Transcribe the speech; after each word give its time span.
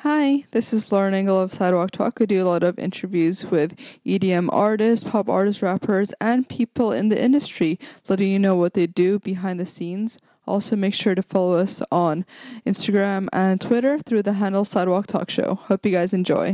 Hi, 0.00 0.44
this 0.50 0.74
is 0.74 0.92
Lauren 0.92 1.14
Engel 1.14 1.40
of 1.40 1.54
Sidewalk 1.54 1.90
Talk. 1.90 2.20
I 2.20 2.26
do 2.26 2.42
a 2.42 2.44
lot 2.44 2.62
of 2.62 2.78
interviews 2.78 3.46
with 3.46 3.74
EDM 4.04 4.50
artists, 4.52 5.08
pop 5.08 5.26
artists, 5.26 5.62
rappers, 5.62 6.12
and 6.20 6.46
people 6.46 6.92
in 6.92 7.08
the 7.08 7.20
industry, 7.20 7.78
letting 8.06 8.30
you 8.30 8.38
know 8.38 8.54
what 8.56 8.74
they 8.74 8.86
do 8.86 9.18
behind 9.18 9.58
the 9.58 9.64
scenes. 9.64 10.18
Also, 10.46 10.76
make 10.76 10.92
sure 10.92 11.14
to 11.14 11.22
follow 11.22 11.56
us 11.56 11.80
on 11.90 12.26
Instagram 12.66 13.28
and 13.32 13.58
Twitter 13.58 13.98
through 13.98 14.22
the 14.22 14.34
handle 14.34 14.66
Sidewalk 14.66 15.06
Talk 15.06 15.30
Show. 15.30 15.54
Hope 15.62 15.86
you 15.86 15.92
guys 15.92 16.12
enjoy. 16.12 16.52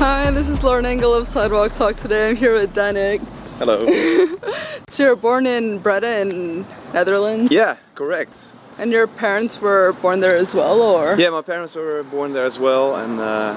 Hi, 0.00 0.30
this 0.30 0.48
is 0.48 0.62
Lauren 0.62 0.86
Engel 0.86 1.14
of 1.14 1.28
Sidewalk 1.28 1.74
Talk. 1.74 1.96
Today 1.96 2.30
I'm 2.30 2.36
here 2.36 2.54
with 2.54 2.74
Dannic. 2.74 3.20
Hello. 3.58 3.84
So 4.90 5.02
you're 5.02 5.16
born 5.16 5.44
in 5.44 5.80
Breda 5.80 6.20
in 6.20 6.64
Netherlands? 6.92 7.50
yeah, 7.50 7.78
correct. 7.96 8.36
And 8.78 8.90
your 8.90 9.06
parents 9.06 9.60
were 9.60 9.92
born 10.02 10.20
there 10.20 10.34
as 10.36 10.52
well, 10.54 10.80
or? 10.80 11.14
Yeah, 11.16 11.30
my 11.30 11.42
parents 11.42 11.74
were 11.76 12.02
born 12.02 12.32
there 12.32 12.44
as 12.44 12.58
well, 12.58 12.96
and 12.96 13.20
uh, 13.20 13.54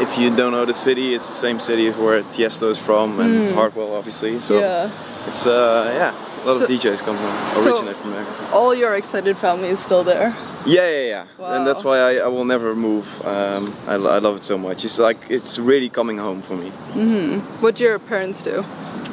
if 0.00 0.16
you 0.16 0.34
don't 0.34 0.52
know 0.52 0.64
the 0.64 0.72
city, 0.74 1.14
it's 1.14 1.26
the 1.26 1.34
same 1.34 1.58
city 1.58 1.90
where 1.90 2.22
Tiesto 2.22 2.70
is 2.70 2.78
from, 2.78 3.18
and 3.20 3.54
Hardwell, 3.54 3.94
obviously. 3.96 4.40
So 4.40 4.58
Yeah. 4.60 4.90
it's 5.26 5.44
uh, 5.46 5.90
yeah, 5.96 6.12
a 6.44 6.46
lot 6.46 6.58
So- 6.58 6.64
of 6.64 6.70
DJs 6.70 7.00
come 7.02 7.16
from 7.16 7.62
so- 7.64 7.92
from 7.94 8.12
there. 8.12 8.26
All 8.52 8.74
your 8.74 8.94
extended 8.94 9.36
family 9.38 9.68
is 9.70 9.80
still 9.80 10.04
there. 10.04 10.34
Yeah, 10.64 10.88
yeah, 10.88 11.06
yeah. 11.08 11.24
Wow. 11.38 11.54
And 11.56 11.66
that's 11.66 11.82
why 11.82 11.98
I, 11.98 12.12
I 12.18 12.28
will 12.28 12.44
never 12.44 12.76
move. 12.76 13.06
Um, 13.26 13.74
I, 13.88 13.94
I 13.94 14.18
love 14.20 14.36
it 14.36 14.44
so 14.44 14.56
much. 14.56 14.84
It's 14.84 14.98
like 15.00 15.18
it's 15.28 15.58
really 15.58 15.88
coming 15.88 16.18
home 16.18 16.40
for 16.42 16.54
me. 16.56 16.70
Mhm. 16.94 17.40
What 17.60 17.74
do 17.74 17.82
your 17.82 17.98
parents 17.98 18.40
do? 18.44 18.64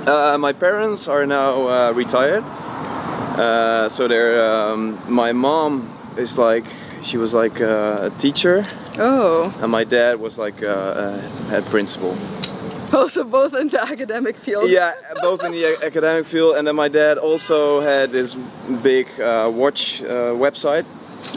Uh, 0.05 0.38
my 0.38 0.54
parents 0.54 1.07
are 1.07 1.26
now 1.26 1.68
uh, 1.68 1.91
retired. 1.96 2.44
Uh, 3.39 3.88
so 3.89 4.07
they're 4.07 4.35
um, 4.52 4.99
my 5.07 5.31
mom 5.31 5.71
is 6.17 6.38
like 6.38 6.66
she 7.02 7.17
was 7.17 7.34
like 7.34 7.62
uh, 7.62 8.09
a 8.09 8.12
teacher 8.20 8.63
Oh, 8.98 9.54
and 9.62 9.71
my 9.71 9.85
dad 9.85 10.20
was 10.20 10.37
like 10.37 10.62
uh, 10.62 11.04
a 11.05 11.21
head 11.49 11.65
principal. 11.68 12.18
also 12.91 13.23
both 13.23 13.54
in 13.54 13.70
the 13.70 13.79
academic 13.81 14.35
field. 14.35 14.70
Yeah, 14.70 14.91
both 15.21 15.43
in 15.43 15.51
the 15.54 15.77
academic 15.85 16.26
field, 16.26 16.57
and 16.57 16.68
then 16.68 16.76
my 16.76 16.90
dad 16.90 17.18
also 17.18 17.79
had 17.81 18.12
this 18.12 18.35
big 18.84 19.07
uh, 19.21 19.48
watch 19.62 20.01
uh, 20.01 20.34
website, 20.46 20.85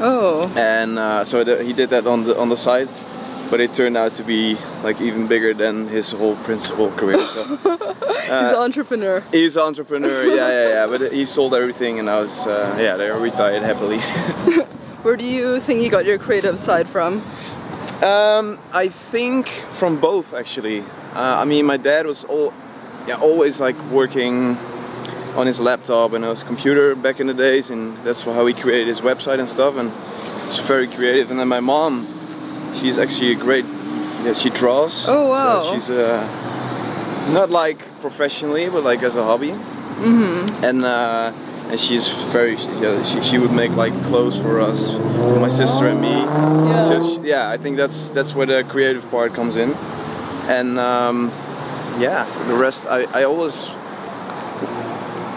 Oh, 0.00 0.50
and 0.56 0.98
uh, 0.98 1.24
so 1.24 1.44
he 1.62 1.72
did 1.72 1.90
that 1.90 2.06
on 2.06 2.24
the 2.24 2.34
on 2.36 2.48
the 2.48 2.56
side. 2.56 2.88
But 3.52 3.60
it 3.60 3.74
turned 3.74 3.98
out 3.98 4.12
to 4.14 4.24
be 4.24 4.56
like 4.82 4.98
even 5.02 5.26
bigger 5.26 5.52
than 5.52 5.86
his 5.88 6.12
whole 6.12 6.36
principal 6.36 6.90
career. 6.92 7.18
So 7.28 7.44
he's 7.56 8.30
an 8.30 8.56
entrepreneur. 8.56 9.22
he's 9.30 9.56
an 9.56 9.64
entrepreneur, 9.64 10.24
yeah, 10.24 10.48
yeah, 10.48 10.68
yeah. 10.68 10.86
But 10.86 11.12
he 11.12 11.26
sold 11.26 11.52
everything, 11.52 11.98
and 11.98 12.08
I 12.08 12.18
was, 12.18 12.46
uh, 12.46 12.74
yeah, 12.80 12.96
they're 12.96 13.18
retired 13.18 13.60
happily. 13.60 13.98
Where 15.02 15.18
do 15.18 15.26
you 15.26 15.60
think 15.60 15.82
you 15.82 15.90
got 15.90 16.06
your 16.06 16.16
creative 16.16 16.58
side 16.58 16.88
from? 16.88 17.22
Um, 18.02 18.58
I 18.72 18.88
think 18.88 19.48
from 19.72 20.00
both 20.00 20.32
actually. 20.32 20.80
Uh, 21.14 21.42
I 21.42 21.44
mean, 21.44 21.66
my 21.66 21.76
dad 21.76 22.06
was 22.06 22.24
all, 22.24 22.54
yeah, 23.06 23.16
always 23.16 23.60
like 23.60 23.78
working 23.90 24.56
on 25.36 25.46
his 25.46 25.60
laptop 25.60 26.14
and 26.14 26.24
his 26.24 26.42
computer 26.42 26.94
back 26.94 27.20
in 27.20 27.26
the 27.26 27.34
days, 27.34 27.68
and 27.68 28.02
that's 28.02 28.22
how 28.22 28.46
he 28.46 28.54
created 28.54 28.88
his 28.88 29.00
website 29.00 29.40
and 29.40 29.48
stuff. 29.48 29.76
And 29.76 29.92
it's 30.46 30.58
very 30.58 30.88
creative. 30.88 31.30
And 31.30 31.38
then 31.38 31.48
my 31.48 31.60
mom, 31.60 32.06
she's 32.74 32.98
actually 32.98 33.32
a 33.32 33.36
great. 33.36 33.64
Yeah, 34.24 34.34
she 34.34 34.50
draws. 34.50 35.04
Oh, 35.08 35.28
wow. 35.28 35.62
So 35.64 35.74
she's 35.74 35.90
uh, 35.90 37.28
not 37.32 37.50
like 37.50 37.78
professionally, 38.00 38.68
but 38.68 38.84
like 38.84 39.02
as 39.02 39.16
a 39.16 39.22
hobby. 39.24 39.50
Mm-hmm. 39.50 40.64
And. 40.64 40.84
Uh, 40.84 41.32
and 41.70 41.80
she's 41.80 42.08
very, 42.32 42.56
yeah, 42.82 43.02
she, 43.04 43.22
she 43.22 43.38
would 43.38 43.52
make 43.52 43.70
like 43.70 43.94
clothes 44.04 44.36
for 44.36 44.60
us, 44.60 44.90
for 44.90 45.40
my 45.40 45.48
sister 45.48 45.88
and 45.88 46.02
me. 46.02 46.10
Yeah. 46.10 46.88
So 46.88 47.14
she- 47.14 47.28
yeah, 47.28 47.48
I 47.48 47.56
think 47.56 47.78
that's 47.78 48.10
that's 48.10 48.34
where 48.34 48.44
the 48.44 48.62
creative 48.64 49.08
part 49.10 49.32
comes 49.32 49.56
in, 49.56 49.72
and 50.48 50.78
um, 50.78 51.30
yeah, 51.98 52.26
for 52.26 52.44
the 52.44 52.54
rest, 52.54 52.84
I, 52.86 53.04
I 53.18 53.24
always, 53.24 53.68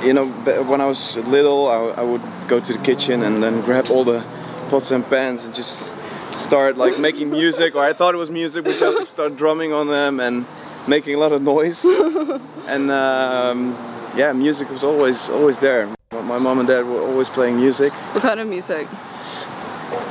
you 0.06 0.12
know, 0.12 0.28
when 0.67 0.81
I 0.81 0.88
was 0.88 1.16
little, 1.16 1.69
I, 1.69 2.02
I 2.02 2.03
would 2.03 2.23
go 2.50 2.59
to 2.59 2.73
the 2.73 2.79
kitchen 2.79 3.23
and 3.23 3.41
then 3.41 3.62
grab 3.62 3.90
all 3.90 4.03
the 4.03 4.22
pots 4.67 4.91
and 4.91 5.06
pans 5.09 5.46
and 5.46 5.56
just 5.56 5.90
start 6.35 6.78
like 6.78 7.00
making 7.00 7.29
music, 7.31 7.75
or 7.75 7.84
I 7.84 7.94
thought 7.94 8.13
it 8.13 8.18
was 8.18 8.31
music, 8.31 8.66
which 8.66 8.81
I 8.81 8.90
would 8.90 9.07
start 9.07 9.38
drumming 9.38 9.73
on 9.73 9.88
them 9.88 10.19
and 10.19 10.46
making 10.88 11.16
a 11.16 11.18
lot 11.19 11.31
of 11.31 11.41
noise, 11.41 11.84
and 12.68 12.91
um, 12.91 13.73
yeah, 14.16 14.34
music 14.34 14.69
was 14.69 14.84
always 14.84 15.29
always 15.29 15.57
there. 15.57 15.90
My 16.12 16.38
mom 16.40 16.59
and 16.59 16.68
dad 16.68 16.85
were 16.85 17.01
always 17.01 17.29
playing 17.29 17.57
music 17.57 17.91
What 18.13 18.22
kind 18.23 18.40
of 18.40 18.47
music? 18.47 18.88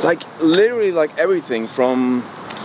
like 0.03 0.23
literally 0.41 0.93
like 0.93 1.17
everything 1.19 1.67
from 1.67 2.23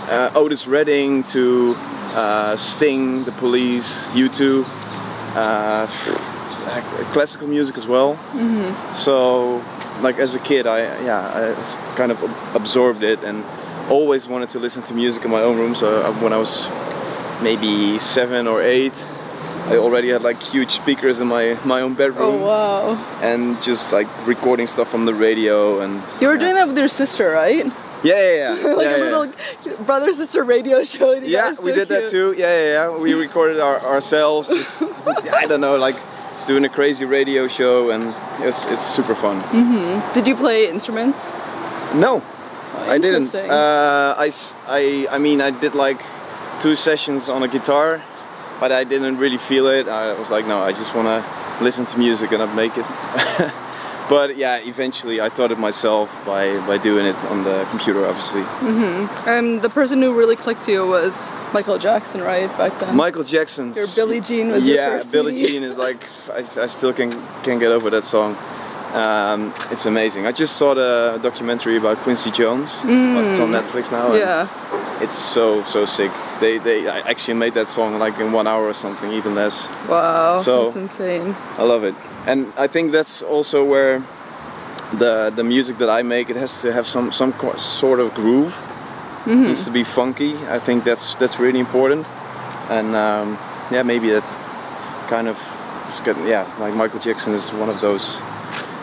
uh, 0.08 0.30
Otis 0.34 0.66
Redding 0.66 1.22
to 1.24 1.74
uh, 2.14 2.56
Sting, 2.56 3.24
The 3.24 3.32
Police, 3.32 4.02
U2, 4.08 4.64
uh, 5.34 5.86
classical 7.12 7.48
music 7.48 7.76
as 7.78 7.86
well. 7.86 8.14
Mm-hmm. 8.32 8.94
So, 8.94 9.58
like 10.02 10.18
as 10.18 10.34
a 10.34 10.38
kid, 10.40 10.66
I 10.66 10.80
yeah, 11.04 11.54
I 11.58 11.94
kind 11.96 12.12
of 12.12 12.22
absorbed 12.54 13.02
it 13.02 13.22
and 13.24 13.44
always 13.90 14.28
wanted 14.28 14.48
to 14.50 14.58
listen 14.58 14.82
to 14.84 14.94
music 14.94 15.24
in 15.24 15.30
my 15.30 15.42
own 15.42 15.56
room. 15.58 15.74
So 15.74 16.02
uh, 16.02 16.12
when 16.22 16.32
I 16.32 16.36
was 16.38 16.68
maybe 17.42 17.98
seven 17.98 18.46
or 18.46 18.62
eight. 18.62 18.92
I 19.66 19.76
already 19.76 20.08
had 20.08 20.22
like 20.22 20.42
huge 20.42 20.72
speakers 20.72 21.20
in 21.20 21.28
my, 21.28 21.56
my 21.64 21.80
own 21.82 21.94
bedroom 21.94 22.22
Oh 22.22 22.36
wow. 22.44 22.94
and 23.22 23.60
just 23.62 23.92
like 23.92 24.08
recording 24.26 24.66
stuff 24.66 24.90
from 24.90 25.04
the 25.04 25.14
radio 25.14 25.80
and 25.80 26.02
You 26.20 26.28
were 26.28 26.38
doing 26.38 26.54
that 26.54 26.66
with 26.66 26.76
your 26.78 26.88
sister, 26.88 27.30
right? 27.30 27.66
yeah 28.02 28.14
yeah 28.14 28.32
yeah 28.32 28.74
like 28.74 28.86
yeah, 28.86 28.96
a 28.96 28.98
yeah. 28.98 29.04
little 29.04 29.84
brother 29.84 30.12
sister 30.14 30.42
radio 30.42 30.82
show. 30.82 31.12
You 31.12 31.26
Yeah, 31.26 31.50
we 31.50 31.70
so 31.70 31.74
did 31.76 31.88
that 31.88 32.10
too. 32.10 32.34
Yeah, 32.36 32.48
yeah, 32.48 32.72
yeah. 32.72 32.96
We 32.96 33.12
recorded 33.14 33.60
our, 33.60 33.78
ourselves. 33.80 34.48
Just 34.48 34.82
I 35.42 35.46
don't 35.46 35.60
know, 35.60 35.76
like 35.76 35.96
doing 36.50 36.64
a 36.64 36.68
crazy 36.68 37.04
radio 37.04 37.46
show, 37.46 37.90
and 37.90 38.02
it's 38.44 38.64
it's 38.72 38.84
super 38.96 39.14
fun. 39.14 39.36
Did 40.14 40.26
you 40.26 40.34
play 40.34 40.68
instruments? 40.68 41.18
No, 41.94 42.22
I 42.94 42.98
didn't. 42.98 43.32
I 43.34 43.48
Uh, 43.48 44.26
I, 44.26 44.28
I 44.66 45.06
I 45.14 45.18
mean 45.18 45.40
I 45.40 45.50
did 45.64 45.74
like 45.86 46.00
two 46.60 46.74
sessions 46.74 47.28
on 47.28 47.42
a 47.44 47.48
guitar, 47.56 48.02
but 48.58 48.70
I 48.72 48.82
didn't 48.82 49.18
really 49.18 49.38
feel 49.38 49.66
it. 49.68 49.86
I 49.86 50.18
was 50.18 50.30
like, 50.30 50.44
no, 50.52 50.58
I 50.68 50.72
just 50.72 50.92
want 50.92 51.06
to 51.14 51.18
listen 51.64 51.86
to 51.86 51.98
music 51.98 52.32
and 52.32 52.40
not 52.40 52.54
make 52.54 52.74
it. 52.76 52.86
but 54.10 54.36
yeah, 54.36 54.56
eventually 54.72 55.16
I 55.26 55.28
taught 55.36 55.50
it 55.54 55.58
myself 55.68 56.06
by 56.26 56.44
by 56.70 56.76
doing 56.88 57.06
it 57.12 57.16
on 57.32 57.38
the 57.48 57.56
computer, 57.70 58.02
obviously. 58.10 58.42
Mhm. 58.42 59.08
And 59.34 59.46
the 59.66 59.70
person 59.70 59.96
who 60.02 60.10
really 60.20 60.36
clicked 60.44 60.66
you 60.72 60.80
was 60.96 61.14
Michael 61.56 61.78
Jackson, 61.86 62.20
right? 62.32 62.50
Back 62.58 62.72
then. 62.80 62.94
Michael 63.04 63.24
Jackson. 63.34 63.72
Your 63.74 63.88
Billie 63.98 64.20
Jean 64.28 64.46
was 64.54 64.66
your 64.66 64.76
yeah, 64.76 65.02
Billie. 65.14 65.38
Jean 65.42 65.62
is 65.70 65.76
like 65.86 66.00
I, 66.38 66.40
I 66.64 66.66
still 66.76 66.92
can 66.92 67.10
can't 67.44 67.60
get 67.64 67.70
over 67.76 67.88
that 67.96 68.04
song. 68.04 68.36
Um, 69.04 69.54
it's 69.70 69.86
amazing. 69.86 70.26
I 70.26 70.32
just 70.32 70.56
saw 70.56 70.74
the 70.74 71.20
documentary 71.22 71.76
about 71.76 71.96
Quincy 72.04 72.30
Jones. 72.32 72.70
It's 72.84 73.38
on 73.44 73.50
Netflix 73.58 73.84
now. 73.92 74.06
Mm. 74.10 74.18
Yeah. 74.18 75.02
it's 75.04 75.16
so 75.34 75.62
so 75.64 75.86
sick. 75.86 76.10
They 76.40 76.58
they 76.58 76.78
actually 76.88 77.38
made 77.44 77.54
that 77.54 77.68
song 77.68 77.90
like 78.04 78.18
in 78.24 78.32
one 78.32 78.46
hour 78.52 78.64
or 78.66 78.74
something, 78.74 79.12
even 79.12 79.34
less. 79.36 79.68
Wow. 79.88 80.42
So- 80.42 80.64
that's 80.72 80.76
insane. 80.76 81.36
I 81.56 81.62
love 81.62 81.84
it, 81.90 81.94
and 82.26 82.52
I 82.56 82.66
think 82.66 82.92
that's 82.92 83.22
also 83.22 83.64
where 83.64 84.02
the 84.98 85.32
the 85.34 85.44
music 85.44 85.78
that 85.78 85.88
I 85.88 86.02
make 86.02 86.30
it 86.30 86.36
has 86.36 86.60
to 86.62 86.72
have 86.72 86.86
some 86.86 87.12
some 87.12 87.32
sort 87.58 88.00
of 88.00 88.14
groove. 88.14 88.52
Mm-hmm. 88.52 89.30
It 89.30 89.48
needs 89.48 89.64
to 89.64 89.70
be 89.70 89.84
funky. 89.84 90.36
I 90.48 90.58
think 90.58 90.84
that's 90.84 91.14
that's 91.16 91.38
really 91.38 91.60
important, 91.60 92.06
and 92.68 92.96
um, 92.96 93.38
yeah, 93.70 93.82
maybe 93.82 94.10
that 94.10 94.26
kind 95.08 95.28
of. 95.28 95.38
Yeah, 96.06 96.46
like 96.60 96.72
Michael 96.72 97.00
Jackson 97.00 97.34
is 97.34 97.50
one 97.50 97.68
of 97.68 97.80
those 97.80 98.20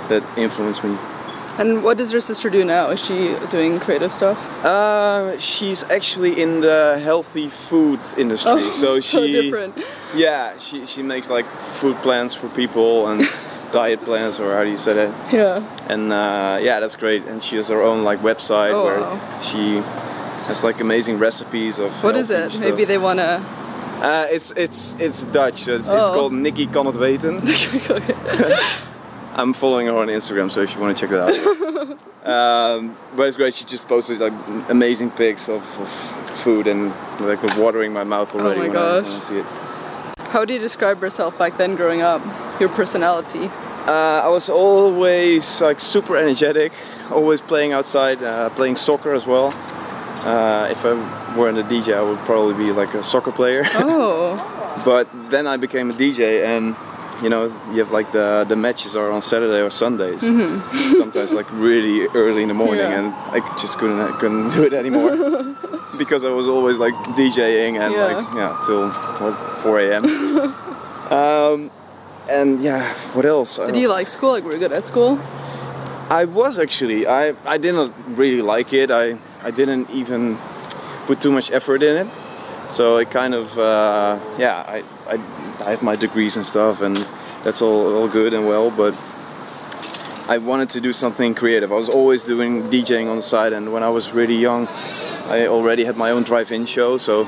that 0.09 0.23
influenced 0.37 0.83
me. 0.83 0.97
And 1.59 1.83
what 1.83 1.97
does 1.97 2.11
your 2.11 2.21
sister 2.21 2.49
do 2.51 2.63
now? 2.63 2.91
Is 2.91 2.99
she 2.99 3.35
doing 3.49 3.79
creative 3.79 4.11
stuff? 4.13 4.37
Uh, 4.63 5.37
she's 5.39 5.83
actually 5.89 6.39
in 6.41 6.61
the 6.61 6.99
healthy 7.03 7.49
food 7.69 7.99
industry, 8.17 8.71
so 8.71 8.87
Oh, 8.87 8.99
so 8.99 8.99
she 8.99 9.31
different. 9.41 9.77
yeah 10.15 10.51
she 10.59 10.85
she 10.85 11.01
makes 11.03 11.29
like 11.29 11.45
food 11.79 11.95
plans 12.03 12.35
for 12.35 12.47
people 12.49 13.07
and 13.07 13.21
diet 13.71 13.99
plans 14.05 14.39
or 14.39 14.51
how 14.53 14.63
do 14.63 14.69
you 14.69 14.77
say 14.77 14.93
that? 14.93 15.09
Yeah. 15.33 15.61
and 15.89 16.11
uh, 16.13 16.59
yeah, 16.61 16.79
that's 16.79 16.95
great. 16.95 17.25
And 17.27 17.41
she 17.41 17.55
has 17.57 17.67
her 17.69 17.81
own 17.81 18.03
like 18.09 18.21
website 18.23 18.71
Oh, 18.73 18.83
where 18.85 18.99
wow. 19.01 19.19
she 19.41 19.81
has 20.47 20.63
like 20.63 20.79
amazing 20.83 21.19
recipes 21.19 21.79
of. 21.79 21.91
What 22.03 22.15
is 22.15 22.29
it? 22.29 22.51
stuff. 22.51 22.61
Maybe 22.61 22.85
they 22.85 22.97
wanna. 22.99 23.41
Uh, 24.01 24.27
it's 24.29 24.53
it's 24.55 24.95
it's 24.99 25.25
Dutch. 25.31 25.63
So 25.63 25.71
it's, 25.75 25.87
it's 25.87 26.09
Oh. 26.09 26.13
called 26.13 26.33
Nikki 26.33 26.67
kan 26.67 26.85
het 26.85 26.97
weten. 26.97 27.39
I'm 29.37 29.53
following 29.53 29.85
her 29.85 29.95
on 29.95 30.07
Instagram, 30.07 30.51
so 30.51 30.61
if 30.61 30.73
you 30.73 30.81
want 30.81 30.97
to 30.97 31.07
check 31.07 31.13
it 31.13 31.19
out. 31.19 32.25
um, 32.27 32.97
but 33.15 33.27
it's 33.27 33.37
great. 33.37 33.53
She 33.53 33.65
just 33.65 33.87
posted 33.87 34.19
like 34.19 34.33
amazing 34.69 35.11
pics 35.11 35.47
of, 35.47 35.61
of 35.79 35.89
food 36.39 36.65
and 36.65 36.91
like 37.19 37.41
watering 37.57 37.93
my 37.93 38.03
mouth 38.03 38.33
already 38.33 38.61
Oh 38.61 38.63
my 38.63 38.69
when, 38.69 38.77
I, 38.77 39.01
gosh. 39.01 39.03
when 39.03 39.13
I 39.13 39.19
see 39.19 39.37
it. 39.37 39.45
How 40.31 40.43
do 40.43 40.53
you 40.53 40.59
describe 40.59 41.01
yourself 41.01 41.37
back 41.37 41.57
then, 41.57 41.75
growing 41.75 42.01
up? 42.01 42.21
Your 42.59 42.69
personality. 42.69 43.45
Uh, 43.87 44.21
I 44.25 44.27
was 44.27 44.49
always 44.49 45.61
like 45.61 45.79
super 45.79 46.17
energetic, 46.17 46.73
always 47.11 47.39
playing 47.39 47.73
outside, 47.73 48.21
uh, 48.23 48.49
playing 48.49 48.75
soccer 48.75 49.13
as 49.13 49.25
well. 49.25 49.53
Uh, 50.25 50.67
if 50.69 50.83
I 50.83 50.93
weren't 51.37 51.59
a 51.59 51.63
DJ, 51.63 51.95
I 51.95 52.01
would 52.01 52.19
probably 52.25 52.55
be 52.65 52.71
like 52.71 52.93
a 52.95 53.03
soccer 53.03 53.31
player. 53.31 53.63
Oh. 53.75 54.81
but 54.85 55.07
then 55.29 55.45
I 55.47 55.57
became 55.57 55.91
a 55.91 55.93
DJ, 55.93 56.43
and 56.43 56.75
you 57.23 57.29
know, 57.29 57.45
you 57.71 57.79
have 57.79 57.91
like 57.91 58.11
the 58.11 58.45
the 58.47 58.55
matches 58.55 58.95
are 58.95 59.11
on 59.11 59.21
Saturday 59.21 59.61
or 59.61 59.69
Sundays. 59.69 60.21
Sometimes 61.01 61.31
like 61.31 61.49
really 61.51 62.07
early 62.13 62.41
in 62.43 62.47
the 62.47 62.53
morning, 62.53 62.85
Mm-hmm. 62.85 62.91
Yeah. 62.91 63.33
and 63.33 63.43
I 63.43 63.57
just 63.57 63.77
couldn't 63.79 64.13
couldn't 64.19 64.49
do 64.51 64.63
it 64.63 64.73
anymore 64.73 65.11
because 65.97 66.23
I 66.23 66.29
was 66.29 66.47
always 66.47 66.77
like 66.77 66.93
DJing 67.17 67.79
and 67.79 67.93
Yeah. 67.93 68.05
like 68.09 68.27
yeah 68.35 68.61
till 68.65 68.89
what 69.21 69.35
4 69.63 69.79
a.m. 69.81 70.03
um, 71.11 71.71
and 72.29 72.61
yeah, 72.61 72.93
what 73.13 73.25
else? 73.25 73.57
Did 73.57 73.75
you 73.75 73.87
like 73.87 74.07
school? 74.07 74.31
Like, 74.31 74.43
were 74.43 74.53
you 74.53 74.59
good 74.59 74.73
at 74.73 74.85
school? 74.85 75.17
I 76.09 76.25
was 76.25 76.59
actually. 76.59 77.07
I 77.07 77.33
I 77.45 77.57
didn't 77.57 77.93
really 78.15 78.41
like 78.41 78.73
it. 78.73 78.91
I 78.91 79.17
I 79.43 79.51
didn't 79.51 79.89
even 79.91 80.37
put 81.07 81.21
too 81.21 81.31
much 81.31 81.51
effort 81.51 81.81
in 81.83 81.95
it. 82.03 82.07
So 82.71 82.97
I 82.97 83.05
kind 83.05 83.33
of 83.33 83.57
uh, 83.57 84.19
yeah. 84.37 84.63
I, 84.67 84.83
I 85.07 85.15
I 85.65 85.69
have 85.71 85.81
my 85.83 85.95
degrees 85.95 86.35
and 86.37 86.45
stuff, 86.45 86.81
and 86.81 86.97
that's 87.43 87.61
all 87.61 87.95
all 87.95 88.07
good 88.07 88.33
and 88.33 88.47
well. 88.47 88.69
But 88.71 88.97
I 90.27 90.37
wanted 90.37 90.69
to 90.71 90.81
do 90.81 90.91
something 90.93 91.33
creative. 91.35 91.71
I 91.71 91.75
was 91.75 91.89
always 91.89 92.23
doing 92.23 92.63
DJing 92.69 93.07
on 93.09 93.15
the 93.15 93.21
side, 93.23 93.53
and 93.53 93.71
when 93.71 93.83
I 93.83 93.89
was 93.89 94.11
really 94.11 94.35
young, 94.35 94.67
I 95.29 95.47
already 95.47 95.85
had 95.85 95.95
my 95.97 96.11
own 96.11 96.23
drive-in 96.23 96.65
show. 96.65 96.97
So 96.97 97.25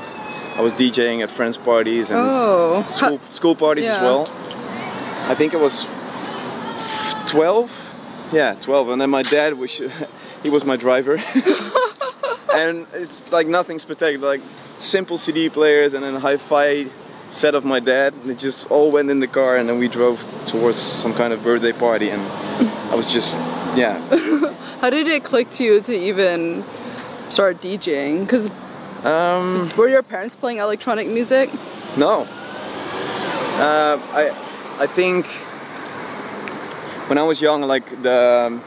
I 0.56 0.60
was 0.62 0.72
DJing 0.74 1.22
at 1.22 1.30
friends' 1.30 1.56
parties 1.56 2.10
and 2.10 2.18
Oh. 2.20 2.86
school 2.92 3.20
school 3.32 3.54
parties 3.54 3.86
as 3.86 4.00
well. 4.02 4.26
I 5.30 5.34
think 5.34 5.54
it 5.54 5.60
was 5.60 5.86
12. 7.26 7.70
Yeah, 8.32 8.54
12. 8.60 8.90
And 8.90 9.00
then 9.00 9.10
my 9.10 9.22
dad 9.22 9.54
was 9.58 9.70
he 10.42 10.50
was 10.50 10.64
my 10.64 10.76
driver. 10.76 11.16
and 12.52 12.86
it's 12.92 13.22
like 13.32 13.46
nothing 13.46 13.78
spectacular, 13.78 14.28
like 14.28 14.42
simple 14.80 15.18
CD 15.18 15.48
players 15.48 15.94
and 15.94 16.04
then 16.04 16.14
a 16.14 16.20
hi-fi 16.20 16.86
set 17.30 17.54
of 17.54 17.64
my 17.64 17.80
dad. 17.80 18.14
And 18.14 18.30
it 18.30 18.38
just 18.38 18.70
all 18.70 18.90
went 18.90 19.10
in 19.10 19.20
the 19.20 19.26
car 19.26 19.56
and 19.56 19.68
then 19.68 19.78
we 19.78 19.88
drove 19.88 20.24
towards 20.46 20.78
some 20.78 21.14
kind 21.14 21.32
of 21.32 21.42
birthday 21.42 21.72
party 21.72 22.10
and 22.10 22.22
I 22.90 22.94
was 22.94 23.10
just 23.10 23.30
yeah. 23.76 23.98
How 24.80 24.90
did 24.90 25.06
it 25.06 25.24
click 25.24 25.50
to 25.52 25.64
you 25.64 25.80
to 25.80 25.92
even 25.92 26.64
start 27.28 27.60
DJing? 27.60 28.20
Because 28.20 28.50
Um 29.04 29.70
were 29.76 29.88
your 29.88 30.02
parents 30.02 30.34
playing 30.34 30.58
electronic 30.58 31.06
music? 31.08 31.50
No. 31.96 32.26
Uh, 33.60 33.98
I 34.12 34.30
I 34.78 34.86
think 34.86 35.26
when 37.08 37.18
I 37.18 37.24
was 37.24 37.40
young, 37.40 37.62
like 37.62 37.86
the 38.02 38.60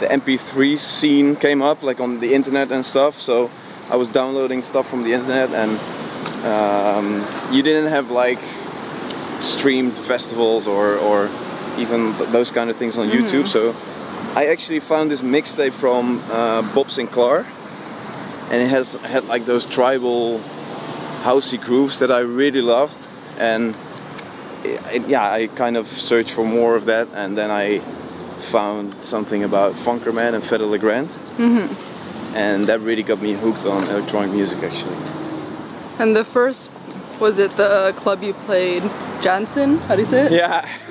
the 0.00 0.06
MP3 0.06 0.76
scene 0.76 1.36
came 1.36 1.62
up, 1.62 1.82
like 1.82 2.00
on 2.00 2.18
the 2.18 2.34
internet 2.34 2.72
and 2.72 2.84
stuff. 2.84 3.20
So 3.20 3.50
I 3.90 3.96
was 3.96 4.08
downloading 4.08 4.62
stuff 4.62 4.88
from 4.88 5.02
the 5.04 5.12
internet, 5.12 5.50
and 5.50 5.78
um, 6.44 7.26
you 7.54 7.62
didn't 7.62 7.90
have 7.90 8.10
like 8.10 8.38
streamed 9.40 9.96
festivals 9.98 10.66
or 10.66 10.96
or 10.96 11.28
even 11.78 12.14
th- 12.16 12.30
those 12.30 12.50
kind 12.50 12.70
of 12.70 12.76
things 12.76 12.96
on 12.96 13.08
YouTube. 13.10 13.48
So 13.48 13.74
I 14.34 14.46
actually 14.46 14.80
found 14.80 15.10
this 15.10 15.20
mixtape 15.22 15.72
from 15.72 16.20
uh, 16.30 16.62
Bob 16.74 16.88
Sinclar, 16.88 17.44
and 18.50 18.62
it 18.62 18.68
has 18.68 18.94
had 18.94 19.26
like 19.26 19.44
those 19.44 19.66
tribal 19.66 20.40
housey 21.22 21.58
grooves 21.60 21.98
that 21.98 22.10
I 22.10 22.20
really 22.20 22.62
loved, 22.62 22.98
and 23.38 23.74
it, 24.64 24.80
it- 24.92 25.08
yeah, 25.08 25.30
I 25.30 25.48
kind 25.48 25.76
of 25.76 25.86
searched 25.88 26.30
for 26.32 26.44
more 26.44 26.74
of 26.76 26.84
that, 26.86 27.08
and 27.14 27.36
then 27.36 27.50
I 27.50 27.80
found 28.50 29.04
something 29.04 29.42
about 29.44 29.74
Funkerman 29.74 30.34
and 30.34 30.44
Fedde 30.44 30.68
Le 30.70 30.78
Grand, 30.78 31.08
and 32.34 32.66
that 32.66 32.80
really 32.80 33.02
got 33.02 33.22
me 33.22 33.32
hooked 33.32 33.64
on 33.64 33.84
electronic 33.88 34.32
music 34.32 34.62
actually. 34.62 34.96
And 35.98 36.16
the 36.16 36.24
first, 36.24 36.70
was 37.20 37.38
it 37.38 37.52
the 37.52 37.94
club 37.96 38.22
you 38.22 38.34
played, 38.34 38.82
Jansen? 39.22 39.78
How 39.78 39.94
do 39.94 40.02
you 40.02 40.06
say 40.06 40.26
it? 40.26 40.32
Yeah, 40.32 40.68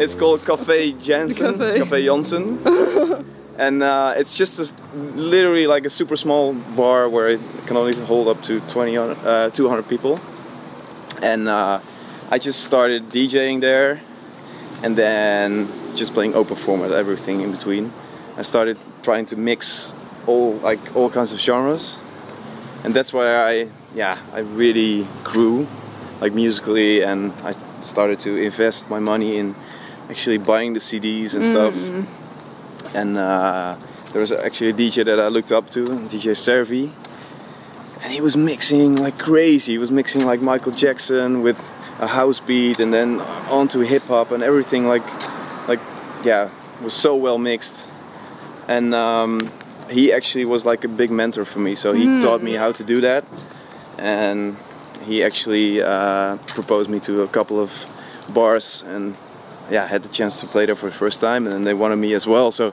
it's 0.00 0.14
called 0.14 0.40
Café 0.40 0.98
Jansen, 1.02 1.54
Café. 1.54 1.78
Café 1.78 2.04
Janssen, 2.04 3.26
and 3.58 3.82
uh, 3.82 4.14
it's 4.16 4.34
just 4.34 4.60
a, 4.60 4.72
literally 5.16 5.66
like 5.66 5.84
a 5.84 5.90
super 5.90 6.16
small 6.16 6.54
bar 6.54 7.08
where 7.08 7.28
it 7.30 7.40
can 7.66 7.76
only 7.76 7.98
hold 8.06 8.28
up 8.28 8.40
to 8.44 8.60
20, 8.60 8.96
uh, 8.96 9.50
200 9.50 9.88
people. 9.88 10.20
And 11.20 11.48
uh, 11.48 11.80
I 12.30 12.38
just 12.38 12.62
started 12.62 13.08
DJing 13.08 13.60
there, 13.60 14.00
and 14.82 14.96
then 14.96 15.68
just 15.96 16.14
playing 16.14 16.34
open 16.34 16.54
format, 16.54 16.92
everything 16.92 17.40
in 17.40 17.50
between. 17.50 17.92
I 18.36 18.42
started 18.42 18.78
trying 19.02 19.26
to 19.26 19.36
mix 19.36 19.92
all 20.26 20.54
like 20.54 20.94
all 20.96 21.10
kinds 21.10 21.32
of 21.32 21.40
genres, 21.40 21.98
and 22.82 22.94
that's 22.94 23.12
why 23.12 23.26
I 23.34 23.68
yeah 23.94 24.18
I 24.32 24.40
really 24.40 25.06
grew 25.22 25.66
like 26.20 26.32
musically 26.32 27.02
and 27.02 27.32
I 27.42 27.54
started 27.80 28.20
to 28.20 28.36
invest 28.36 28.88
my 28.88 28.98
money 28.98 29.36
in 29.36 29.54
actually 30.10 30.38
buying 30.38 30.74
the 30.74 30.80
CDs 30.80 31.34
and 31.34 31.44
stuff. 31.44 31.74
And 32.94 33.18
uh, 33.18 33.76
there 34.12 34.20
was 34.20 34.30
actually 34.30 34.70
a 34.70 34.72
DJ 34.72 35.04
that 35.04 35.18
I 35.18 35.28
looked 35.28 35.50
up 35.50 35.70
to, 35.70 35.86
DJ 35.86 36.36
Servi, 36.36 36.92
and 38.02 38.12
he 38.12 38.20
was 38.20 38.36
mixing 38.36 38.96
like 38.96 39.18
crazy. 39.18 39.72
He 39.72 39.78
was 39.78 39.90
mixing 39.90 40.24
like 40.24 40.40
Michael 40.40 40.72
Jackson 40.72 41.42
with 41.42 41.58
a 42.00 42.06
house 42.06 42.40
beat 42.40 42.78
and 42.78 42.92
then 42.92 43.20
onto 43.48 43.80
hip 43.80 44.02
hop 44.04 44.30
and 44.30 44.42
everything 44.42 44.86
like 44.86 45.06
like 45.68 45.80
yeah 46.24 46.50
was 46.82 46.94
so 46.94 47.16
well 47.16 47.38
mixed. 47.38 47.82
And 48.68 48.94
um, 48.94 49.50
he 49.90 50.12
actually 50.12 50.44
was 50.44 50.64
like 50.64 50.84
a 50.84 50.88
big 50.88 51.10
mentor 51.10 51.44
for 51.44 51.58
me. 51.58 51.74
So 51.74 51.92
he 51.92 52.20
taught 52.20 52.42
me 52.42 52.54
how 52.54 52.72
to 52.72 52.84
do 52.84 53.00
that. 53.02 53.24
And 53.98 54.56
he 55.04 55.22
actually 55.22 55.82
uh, 55.82 56.36
proposed 56.46 56.88
me 56.90 57.00
to 57.00 57.22
a 57.22 57.28
couple 57.28 57.60
of 57.60 57.70
bars 58.28 58.82
and 58.86 59.14
yeah 59.70 59.84
I 59.84 59.86
had 59.86 60.02
the 60.02 60.08
chance 60.08 60.40
to 60.40 60.46
play 60.46 60.64
there 60.64 60.74
for 60.74 60.86
the 60.86 60.96
first 60.96 61.20
time 61.20 61.44
and 61.44 61.52
then 61.52 61.64
they 61.64 61.74
wanted 61.74 61.96
me 61.96 62.14
as 62.14 62.26
well. 62.26 62.50
So 62.50 62.72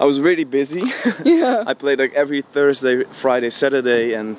I 0.00 0.04
was 0.04 0.20
really 0.20 0.44
busy. 0.44 0.82
Yeah. 1.24 1.64
I 1.66 1.74
played 1.74 1.98
like 1.98 2.14
every 2.14 2.42
Thursday 2.42 3.04
Friday 3.04 3.50
Saturday 3.50 4.14
and 4.14 4.36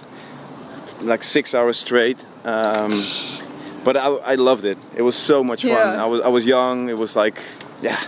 like 1.02 1.24
six 1.24 1.54
hours 1.54 1.78
straight. 1.78 2.18
Um, 2.44 2.92
but 3.84 3.96
I, 3.98 4.08
I 4.08 4.36
loved 4.36 4.66
it. 4.66 4.78
It 4.96 5.02
was 5.02 5.16
so 5.16 5.44
much 5.44 5.62
fun. 5.62 5.72
Yeah. 5.72 6.04
I 6.04 6.08
was 6.08 6.22
I 6.22 6.28
was 6.30 6.46
young. 6.46 6.90
It 6.90 6.98
was 6.98 7.16
like 7.16 7.40
yeah 7.82 8.00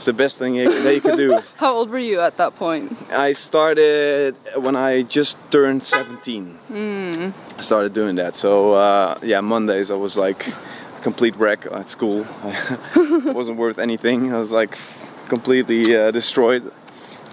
it's 0.00 0.06
the 0.06 0.14
best 0.14 0.38
thing 0.38 0.54
that 0.56 0.94
you 0.94 1.02
could 1.02 1.18
do 1.18 1.42
How 1.56 1.74
old 1.74 1.90
were 1.90 1.98
you 1.98 2.20
at 2.20 2.38
that 2.38 2.56
point? 2.56 2.96
I 3.12 3.32
started 3.32 4.34
when 4.56 4.74
I 4.74 5.02
just 5.02 5.36
turned 5.50 5.84
17. 5.84 7.34
I 7.60 7.60
started 7.60 7.92
doing 7.92 8.16
that. 8.16 8.34
So 8.34 8.72
uh, 8.72 9.18
yeah, 9.22 9.42
Mondays 9.42 9.90
I 9.90 9.96
was 9.96 10.16
like 10.16 10.48
a 10.48 11.02
complete 11.02 11.36
wreck 11.36 11.66
at 11.66 11.90
school. 11.90 12.26
I 12.42 12.54
wasn't 13.34 13.58
worth 13.58 13.78
anything. 13.78 14.32
I 14.32 14.38
was 14.38 14.50
like 14.50 14.78
completely 15.28 15.94
uh, 15.94 16.10
destroyed. 16.12 16.72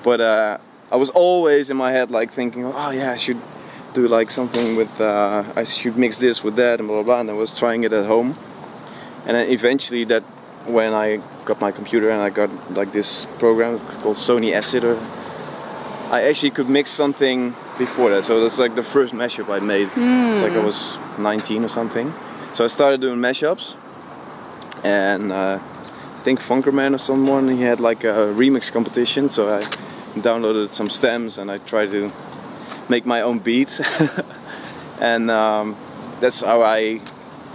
But 0.03 0.19
uh, 0.19 0.57
I 0.91 0.97
was 0.97 1.09
always 1.11 1.69
in 1.69 1.77
my 1.77 1.93
head 1.93 2.11
like 2.11 2.33
thinking, 2.33 2.65
oh 2.65 2.89
yeah, 2.89 3.13
I 3.13 3.15
should 3.15 3.39
do 3.93 4.09
like 4.09 4.29
something 4.29 4.75
with. 4.75 4.99
Uh, 4.99 5.45
I 5.55 5.63
should 5.63 5.97
mix 5.97 6.17
this 6.17 6.43
with 6.43 6.57
that 6.57 6.79
and 6.79 6.87
blah 6.89 6.97
blah 6.97 7.05
blah. 7.05 7.19
And 7.21 7.29
I 7.29 7.33
was 7.33 7.57
trying 7.57 7.85
it 7.85 7.93
at 7.93 8.05
home. 8.07 8.35
And 9.25 9.35
then 9.37 9.49
eventually 9.49 10.03
that 10.05 10.23
when 10.67 10.93
I 10.93 11.21
got 11.45 11.61
my 11.61 11.71
computer 11.71 12.09
and 12.09 12.21
I 12.21 12.29
got 12.29 12.49
like 12.73 12.91
this 12.91 13.25
program 13.39 13.79
called 14.01 14.17
Sony 14.17 14.53
Acid 14.53 14.83
or 14.83 14.97
I 16.09 16.23
actually 16.23 16.51
could 16.51 16.69
mix 16.69 16.89
something 16.91 17.53
before 17.77 18.09
that. 18.11 18.23
So 18.23 18.41
that's 18.41 18.57
like 18.57 18.75
the 18.75 18.83
first 18.83 19.13
mashup 19.13 19.49
I 19.49 19.59
made. 19.59 19.89
It's 19.95 20.41
like 20.41 20.53
I 20.53 20.63
was 20.63 20.97
19 21.19 21.65
or 21.65 21.67
something. 21.67 22.13
So 22.53 22.63
I 22.63 22.67
started 22.67 23.01
doing 23.01 23.19
mashups, 23.19 23.75
and 24.83 25.33
uh, 25.33 25.59
I 25.61 26.21
think 26.23 26.39
Funkerman 26.39 26.95
or 26.95 26.97
someone 26.97 27.49
he 27.49 27.61
had 27.61 27.81
like 27.81 28.05
a 28.05 28.33
remix 28.33 28.71
competition. 28.71 29.27
So 29.27 29.53
I 29.53 29.61
downloaded 30.15 30.69
some 30.69 30.89
stems 30.89 31.37
and 31.37 31.51
I 31.51 31.57
tried 31.57 31.91
to 31.91 32.11
make 32.87 33.05
my 33.05 33.21
own 33.21 33.39
beat, 33.39 33.79
and 35.01 35.29
um, 35.29 35.75
that's 36.21 36.39
how 36.39 36.61
I 36.61 37.01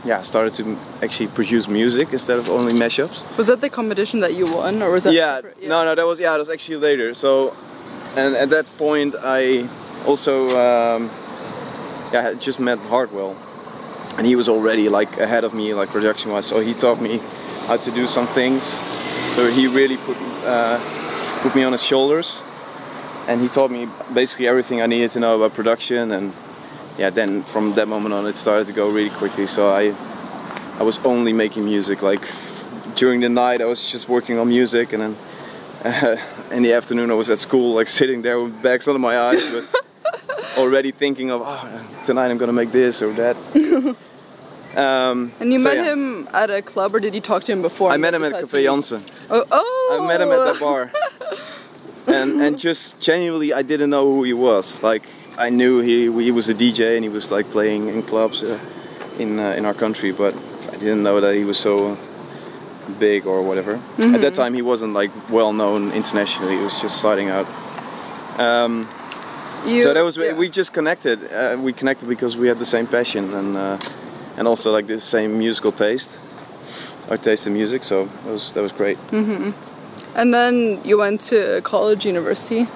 yeah 0.05 0.23
started 0.23 0.55
to 0.55 0.79
actually 1.03 1.29
produce 1.29 1.69
music 1.69 2.13
instead 2.13 2.39
of 2.39 2.51
only 2.51 2.73
mashups. 2.73 3.23
Was 3.37 3.47
that 3.47 3.61
the 3.61 3.71
competition 3.71 4.21
that 4.21 4.35
you 4.35 4.47
won, 4.53 4.83
or 4.83 4.91
was 4.91 5.05
that? 5.05 5.15
Yeah, 5.15 5.37
separate? 5.37 5.63
no, 5.63 5.85
no, 5.85 5.95
that 5.95 6.07
was 6.07 6.19
yeah, 6.19 6.33
that 6.33 6.39
was 6.39 6.49
actually 6.49 6.77
later. 6.77 7.15
So, 7.15 7.55
and 8.17 8.35
at 8.35 8.51
that 8.51 8.67
point, 8.77 9.15
I 9.23 9.69
also 10.07 10.49
um, 10.51 11.11
yeah 12.13 12.29
I 12.29 12.35
just 12.35 12.59
met 12.59 12.79
Hardwell, 12.79 13.37
and 14.17 14.27
he 14.27 14.37
was 14.37 14.49
already 14.49 14.89
like 14.89 15.19
ahead 15.19 15.45
of 15.45 15.55
me, 15.55 15.75
like 15.75 15.89
production 15.91 16.31
wise. 16.33 16.47
So 16.47 16.61
he 16.61 16.75
taught 16.75 17.01
me 17.01 17.21
how 17.67 17.77
to 17.77 17.91
do 17.91 18.07
some 18.09 18.27
things. 18.29 18.65
So 19.35 19.51
he 19.51 19.67
really 19.67 19.97
put 19.99 20.17
uh, 20.45 20.79
put 21.43 21.55
me 21.55 21.63
on 21.63 21.73
his 21.73 21.83
shoulders, 21.83 22.41
and 23.29 23.41
he 23.41 23.49
taught 23.49 23.71
me 23.71 23.89
basically 24.13 24.47
everything 24.49 24.83
I 24.83 24.87
needed 24.87 25.13
to 25.13 25.21
know 25.21 25.37
about 25.37 25.55
production. 25.55 26.11
And 26.11 26.33
yeah, 26.99 27.11
then 27.11 27.43
from 27.45 27.75
that 27.75 27.89
moment 27.89 28.15
on, 28.15 28.27
it 28.27 28.37
started 28.37 28.67
to 28.67 28.73
go 28.73 28.89
really 28.89 29.11
quickly. 29.11 29.47
So 29.47 29.71
I 29.71 29.95
I 30.79 30.83
was 30.83 30.99
only 31.05 31.33
making 31.33 31.65
music 31.65 32.03
like 32.03 32.29
during 32.97 33.21
the 33.21 33.29
night 33.29 33.61
I 33.61 33.67
was 33.67 33.91
just 33.91 34.09
working 34.09 34.39
on 34.39 34.49
music, 34.49 34.93
and 34.93 35.03
then 35.03 35.17
uh, 35.85 36.17
in 36.51 36.63
the 36.63 36.73
afternoon 36.73 37.11
I 37.11 37.15
was 37.15 37.31
at 37.31 37.41
school, 37.41 37.75
like 37.75 37.89
sitting 38.01 38.23
there 38.23 38.41
with 38.41 38.63
bags 38.63 38.89
under 38.89 38.99
my 38.99 39.19
eyes, 39.19 39.45
but 39.47 39.65
already 40.57 40.93
thinking 40.93 41.31
of 41.31 41.43
oh, 41.45 41.85
tonight 42.05 42.31
I'm 42.31 42.39
gonna 42.39 42.53
make 42.53 42.73
this 42.73 43.03
or 43.03 43.13
that. 43.15 43.37
Um, 44.77 45.33
And 45.39 45.53
you 45.53 45.59
so, 45.59 45.69
met 45.69 45.77
yeah. 45.77 45.93
him 45.93 46.29
at 46.33 46.51
a 46.51 46.63
club, 46.63 46.95
or 46.95 47.01
did 47.01 47.15
you 47.15 47.21
talk 47.21 47.45
to 47.45 47.53
him 47.53 47.61
before? 47.61 47.91
I 47.91 47.99
met 47.99 48.15
him 48.15 48.25
at 48.25 48.33
Café? 48.33 48.63
Janssen. 48.63 49.05
Oh, 49.29 49.45
oh! 49.51 49.99
I 50.01 50.07
met 50.07 50.21
him 50.21 50.31
at 50.31 50.45
that 50.45 50.61
bar. 50.61 50.91
and 52.07 52.41
and 52.41 52.59
just 52.59 52.99
genuinely, 52.99 53.53
I 53.53 53.63
didn't 53.63 53.91
know 53.91 54.11
who 54.11 54.23
he 54.25 54.33
was. 54.33 54.83
Like 54.83 55.05
I 55.39 55.51
knew 55.51 55.81
he 55.81 56.11
he 56.25 56.31
was 56.31 56.49
a 56.49 56.55
DJ 56.55 56.97
and 56.97 57.05
he 57.05 57.09
was 57.09 57.31
like 57.31 57.51
playing 57.51 57.89
in 57.89 58.03
clubs 58.03 58.43
uh, 58.43 58.59
in 59.19 59.39
uh, 59.39 59.55
in 59.59 59.65
our 59.65 59.75
country, 59.75 60.13
but 60.13 60.35
I 60.69 60.77
didn't 60.77 61.03
know 61.03 61.21
that 61.21 61.35
he 61.35 61.45
was 61.45 61.59
so 61.59 61.97
big 62.99 63.27
or 63.27 63.43
whatever. 63.43 63.79
At 63.99 64.21
that 64.21 64.35
time, 64.35 64.55
he 64.55 64.63
wasn't 64.63 64.93
like 64.95 65.11
well 65.31 65.53
known 65.53 65.93
internationally. 65.93 66.57
He 66.57 66.63
was 66.65 66.81
just 66.83 66.97
starting 66.99 67.31
out. 67.31 67.47
Um, 68.39 68.89
You- 69.67 69.83
so 69.83 69.93
that 69.95 70.05
was 70.05 70.17
yeah. 70.17 70.35
we 70.39 70.49
just 70.49 70.73
connected. 70.73 71.19
Uh, 71.33 71.57
we 71.65 71.73
connected 71.73 72.09
because 72.09 72.37
we 72.41 72.49
had 72.49 72.59
the 72.59 72.65
same 72.65 72.87
passion 72.87 73.33
and 73.35 73.57
uh, 73.57 73.79
and 74.37 74.49
also 74.49 74.77
like 74.77 74.87
the 74.87 75.01
same 75.01 75.29
musical 75.39 75.73
taste. 75.73 76.11
Our 77.11 77.17
taste 77.19 77.47
in 77.47 77.53
music, 77.55 77.85
so 77.85 78.05
that 78.25 78.33
was 78.33 78.53
that 78.53 78.63
was 78.63 78.73
great. 78.73 78.99
And 80.15 80.35
then 80.35 80.81
you 80.85 80.99
went 80.99 81.21
to 81.31 81.61
college, 81.63 82.05
university. 82.09 82.67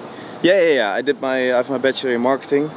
Yeah, 0.43 0.61
yeah, 0.61 0.73
yeah. 0.73 0.93
I 0.93 1.01
did 1.01 1.19
my 1.19 1.51
I 1.51 1.57
have 1.57 1.69
my 1.69 1.79
bachelor 1.79 2.13
in 2.13 2.21
marketing, 2.21 2.69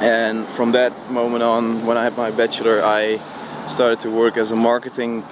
and 0.00 0.46
from 0.50 0.72
that 0.72 0.92
moment 1.10 1.42
on, 1.42 1.84
when 1.86 1.96
I 1.96 2.04
had 2.04 2.16
my 2.16 2.30
bachelor, 2.30 2.84
I 2.84 3.20
started 3.66 3.98
to 4.00 4.10
work 4.10 4.36
as 4.36 4.52
a 4.52 4.56
marketing 4.56 5.24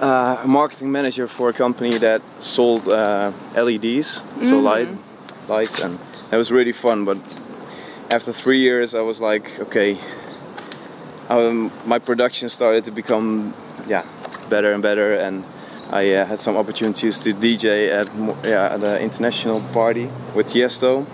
uh, 0.00 0.40
a 0.44 0.46
marketing 0.46 0.92
manager 0.92 1.26
for 1.26 1.48
a 1.48 1.52
company 1.52 1.98
that 1.98 2.22
sold 2.38 2.88
uh, 2.88 3.32
LEDs, 3.56 4.22
so 4.48 4.58
light 4.58 4.88
lights, 5.48 5.82
and 5.82 5.98
it 6.30 6.36
was 6.36 6.52
really 6.52 6.72
fun. 6.72 7.04
But 7.04 7.18
after 8.08 8.32
three 8.32 8.60
years, 8.60 8.94
I 8.94 9.00
was 9.00 9.20
like, 9.20 9.58
okay, 9.58 9.98
um, 11.28 11.72
my 11.84 11.98
production 11.98 12.48
started 12.48 12.84
to 12.84 12.92
become 12.92 13.54
yeah 13.88 14.04
better 14.48 14.72
and 14.72 14.82
better, 14.82 15.14
and 15.14 15.44
I 15.92 16.14
uh, 16.14 16.24
had 16.26 16.40
some 16.40 16.56
opportunities 16.56 17.18
to 17.24 17.32
DJ 17.34 17.90
at 18.00 18.08
yeah 18.44 18.74
at 18.74 18.82
an 18.82 19.02
international 19.02 19.60
party 19.72 20.08
with 20.34 20.46
Tiesto. 20.48 21.06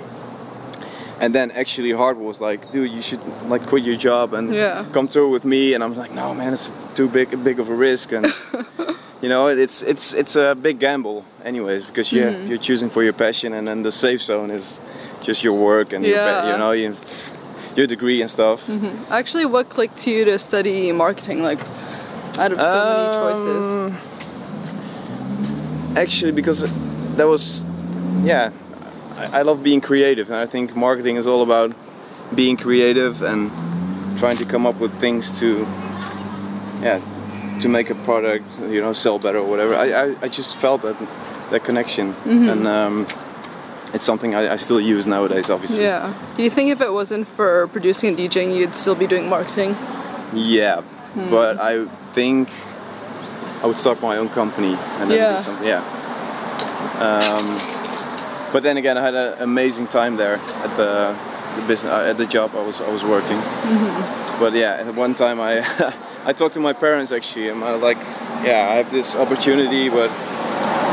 And 1.21 1.35
then 1.35 1.51
actually 1.51 1.91
Hardwell 1.93 2.27
was 2.27 2.41
like, 2.41 2.71
dude, 2.71 2.93
you 2.93 3.03
should 3.03 3.21
like 3.51 3.67
quit 3.67 3.83
your 3.83 3.97
job 3.97 4.35
and 4.35 4.55
Yeah. 4.55 4.85
come 4.93 5.09
tour 5.09 5.29
with 5.29 5.45
me. 5.45 5.75
And 5.75 5.83
I'm 5.83 5.95
like, 5.97 6.13
no, 6.15 6.33
man, 6.33 6.53
it's 6.53 6.71
too 6.95 7.09
big, 7.09 7.29
big 7.43 7.59
of 7.59 7.69
a 7.69 7.75
risk. 7.75 8.13
And 8.13 8.33
you 9.23 9.29
know, 9.29 9.49
it's 9.49 9.83
it's 9.83 10.15
it's 10.15 10.37
a 10.37 10.55
big 10.55 10.79
gamble, 10.79 11.25
anyways, 11.45 11.83
because 11.85 12.13
you're 12.13 12.31
Mm-hmm. 12.31 12.49
you're 12.49 12.63
choosing 12.63 12.91
for 12.91 13.03
your 13.03 13.15
passion, 13.15 13.53
and 13.53 13.67
then 13.67 13.83
the 13.83 13.91
safe 13.91 14.23
zone 14.23 14.53
is 14.55 14.79
just 15.27 15.43
your 15.43 15.55
work 15.59 15.93
and 15.93 16.05
Yeah. 16.05 16.41
pa- 16.43 16.51
you 16.53 16.57
know, 16.57 16.71
you, 16.73 16.95
your 17.77 17.87
degree 17.89 18.23
and 18.23 18.31
stuff. 18.31 18.61
Actually, 19.11 19.47
what 19.47 19.69
clicked 19.69 19.99
to 20.05 20.11
you 20.11 20.25
to 20.25 20.39
study 20.39 20.93
marketing? 20.93 21.43
Like, 21.43 21.61
out 22.39 22.53
of 22.53 22.61
so 22.61 22.85
many 22.95 23.09
choices. 23.19 24.08
Actually, 25.99 26.33
because 26.33 26.61
that 27.17 27.27
was, 27.27 27.65
yeah, 28.23 28.51
I, 29.17 29.41
I 29.41 29.43
love 29.43 29.63
being 29.63 29.81
creative, 29.81 30.31
and 30.31 30.37
I 30.39 30.47
think 30.47 30.77
marketing 30.77 31.17
is 31.17 31.27
all 31.27 31.43
about 31.43 31.75
being 32.35 32.57
creative 32.57 33.23
and 33.23 33.51
trying 34.19 34.37
to 34.37 34.45
come 34.45 34.67
up 34.67 34.77
with 34.81 34.93
things 35.01 35.39
to, 35.41 35.67
yeah, 36.83 37.01
to 37.61 37.69
make 37.69 37.91
a 37.91 37.95
product, 37.97 38.45
you 38.61 38.81
know, 38.81 38.93
sell 38.93 39.19
better 39.19 39.39
or 39.39 39.49
whatever. 39.49 39.75
I, 39.75 39.87
I, 39.93 40.17
I 40.23 40.29
just 40.29 40.57
felt 40.59 40.83
that 40.83 40.97
that 41.51 41.65
connection, 41.65 42.13
Mm-hmm. 42.13 42.49
and 42.51 42.67
um, 42.67 43.07
it's 43.95 44.05
something 44.05 44.35
I, 44.35 44.53
I 44.53 44.57
still 44.57 44.81
use 44.81 45.07
nowadays, 45.07 45.49
obviously. 45.51 45.83
Yeah. 45.83 46.13
Do 46.37 46.43
you 46.43 46.51
think 46.51 46.71
if 46.71 46.81
it 46.83 46.93
wasn't 46.93 47.27
for 47.27 47.67
producing 47.69 48.11
and 48.11 48.19
DJing, 48.19 48.55
you'd 48.55 48.75
still 48.77 48.95
be 48.95 49.07
doing 49.07 49.29
marketing? 49.29 49.71
Yeah, 50.35 50.83
Hmm. 51.15 51.31
but 51.31 51.59
I 51.59 51.87
think 52.13 52.51
I 53.63 53.67
would 53.67 53.77
start 53.79 54.01
my 54.01 54.17
own 54.17 54.29
company 54.29 54.75
and 54.99 55.11
then 55.11 55.19
Yeah. 55.19 55.37
do 55.37 55.43
something. 55.43 55.67
Yeah. 55.67 55.83
Um, 57.07 57.47
but 58.53 58.63
then 58.63 58.77
again, 58.77 58.97
I 58.97 59.03
had 59.03 59.15
an 59.15 59.35
amazing 59.43 59.89
time 59.89 60.17
there 60.17 60.37
at 60.37 60.77
the, 60.77 61.17
the 61.57 61.67
business 61.67 61.93
uh, 61.93 62.11
at 62.11 62.17
the 62.19 62.27
job 62.27 62.55
I 62.55 62.63
was 62.63 62.81
I 62.81 62.91
was 62.91 63.05
working. 63.05 63.37
Mm-hmm. 63.39 64.41
But 64.41 64.53
yeah, 64.55 64.87
at 64.87 64.95
one 64.95 65.15
time 65.15 65.41
I 65.41 65.65
I 66.25 66.33
talked 66.33 66.55
to 66.55 66.61
my 66.61 66.73
parents 66.73 67.13
actually, 67.13 67.49
and 67.51 67.63
I 67.65 67.73
was 67.73 67.83
like, 67.83 67.99
yeah, 68.45 68.69
I 68.73 68.77
have 68.77 68.91
this 68.91 69.15
opportunity, 69.17 69.89
but 69.89 70.11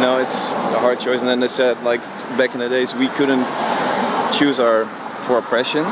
no, 0.02 0.18
it's 0.20 0.36
a 0.78 0.80
hard 0.80 1.00
choice. 1.00 1.20
And 1.22 1.30
then 1.30 1.40
they 1.40 1.48
said 1.48 1.84
like 1.84 2.02
back 2.38 2.54
in 2.54 2.60
the 2.60 2.70
days 2.70 2.94
we 2.94 3.08
couldn't 3.10 3.46
choose 4.34 4.60
our 4.60 4.86
for 5.24 5.36
our 5.36 5.42
passion. 5.42 5.86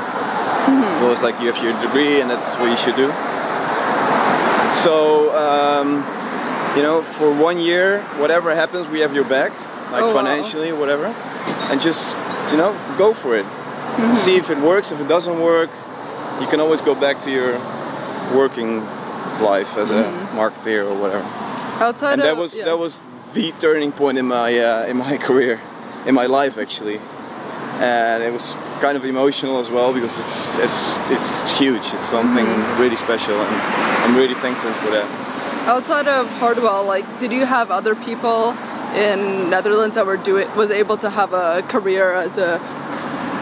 So 1.00 1.12
it's 1.12 1.22
like 1.24 1.40
you 1.42 1.52
have 1.52 1.62
your 1.64 1.74
degree 1.82 2.22
and 2.22 2.30
that's 2.30 2.56
what 2.60 2.70
you 2.72 2.78
should 2.78 2.96
do. 2.96 3.12
So, 4.84 5.32
um, 5.38 6.04
you 6.76 6.82
know, 6.82 7.04
for 7.04 7.32
one 7.32 7.60
year, 7.60 8.02
whatever 8.18 8.54
happens, 8.56 8.88
we 8.88 9.00
have 9.02 9.14
your 9.14 9.26
back, 9.26 9.52
like 9.92 10.04
Oh, 10.04 10.08
wow. 10.08 10.14
financially, 10.24 10.72
whatever, 10.72 11.06
and 11.70 11.80
just, 11.80 12.16
you 12.52 12.58
know, 12.58 12.74
go 12.98 13.14
for 13.14 13.36
it. 13.38 13.46
Mm-hmm. 13.46 14.14
See 14.16 14.36
if 14.36 14.50
it 14.50 14.58
works. 14.58 14.92
If 14.92 15.00
it 15.00 15.08
doesn't 15.08 15.40
work, 15.40 15.70
you 16.42 16.48
can 16.48 16.60
always 16.60 16.82
go 16.82 16.96
back 16.96 17.20
to 17.22 17.30
your 17.32 17.60
working 18.36 18.80
life 19.42 19.78
as 19.78 19.92
a 19.92 20.04
marketer 20.34 20.90
or 20.90 20.96
whatever. 21.00 21.24
Outside 21.80 22.14
And 22.14 22.22
of 22.22 22.26
that 22.28 22.38
was 22.38 22.56
yeah. 22.56 22.66
that 22.66 22.78
was 22.80 23.02
the 23.34 23.52
turning 23.60 23.92
point 23.92 24.18
in 24.18 24.26
my 24.28 24.58
uh, 24.60 24.86
in 24.88 24.98
my 24.98 25.18
career, 25.28 25.60
in 26.08 26.16
my 26.16 26.26
life 26.26 26.58
actually, 26.58 27.00
and 27.80 28.24
it 28.24 28.32
was 28.34 28.54
kind 28.82 28.98
of 28.98 29.06
emotional 29.06 29.60
as 29.60 29.70
well 29.70 29.94
because 29.94 30.18
it's 30.18 30.50
it's 30.66 30.98
it's 31.10 31.60
huge. 31.60 31.86
It's 31.94 32.06
something 32.10 32.46
Mm-hmm. 32.46 32.82
really 32.82 32.96
special, 32.98 33.36
and 33.40 33.56
I'm 34.04 34.16
really 34.16 34.36
thankful 34.36 34.74
for 34.82 34.90
that. 34.92 35.08
Outside 35.66 36.08
of 36.08 36.28
Hardwell. 36.28 36.84
Like, 36.86 37.06
did 37.20 37.32
you 37.32 37.46
have 37.46 37.72
other 37.72 37.96
people 37.96 38.52
in 38.96 39.50
Netherlands 39.50 39.96
that 39.96 40.06
were 40.06 40.18
doing 40.18 40.48
was 40.56 40.70
able 40.70 40.98
to 40.98 41.10
have 41.10 41.34
a 41.34 41.64
career 41.64 42.14
as 42.14 42.38
a? 42.38 42.60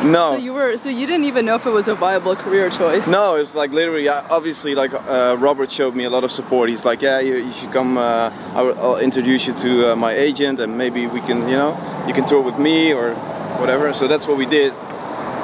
No, 0.03 0.31
So 0.31 0.37
you 0.37 0.53
were 0.53 0.77
so 0.77 0.89
you 0.89 1.05
didn't 1.05 1.25
even 1.25 1.45
know 1.45 1.53
if 1.53 1.67
it 1.67 1.69
was 1.69 1.87
a 1.87 1.93
viable 1.93 2.35
career 2.35 2.71
choice. 2.71 3.05
No, 3.07 3.35
it's 3.35 3.53
like 3.53 3.69
literally, 3.69 4.07
obviously, 4.09 4.73
like 4.73 4.91
uh, 4.95 5.37
Robert 5.39 5.71
showed 5.71 5.95
me 5.95 6.05
a 6.05 6.09
lot 6.09 6.23
of 6.23 6.31
support. 6.31 6.69
He's 6.69 6.83
like, 6.85 7.03
yeah, 7.03 7.19
you, 7.19 7.35
you 7.35 7.53
should 7.53 7.71
come. 7.71 7.99
Uh, 7.99 8.31
I'll, 8.55 8.79
I'll 8.79 8.97
introduce 8.97 9.45
you 9.45 9.53
to 9.53 9.91
uh, 9.91 9.95
my 9.95 10.13
agent, 10.13 10.59
and 10.59 10.75
maybe 10.75 11.05
we 11.05 11.21
can, 11.21 11.47
you 11.47 11.55
know, 11.55 11.77
you 12.07 12.15
can 12.15 12.25
tour 12.25 12.41
with 12.41 12.57
me 12.57 12.91
or 12.93 13.13
whatever. 13.59 13.93
So 13.93 14.07
that's 14.07 14.25
what 14.25 14.37
we 14.37 14.47
did. 14.47 14.73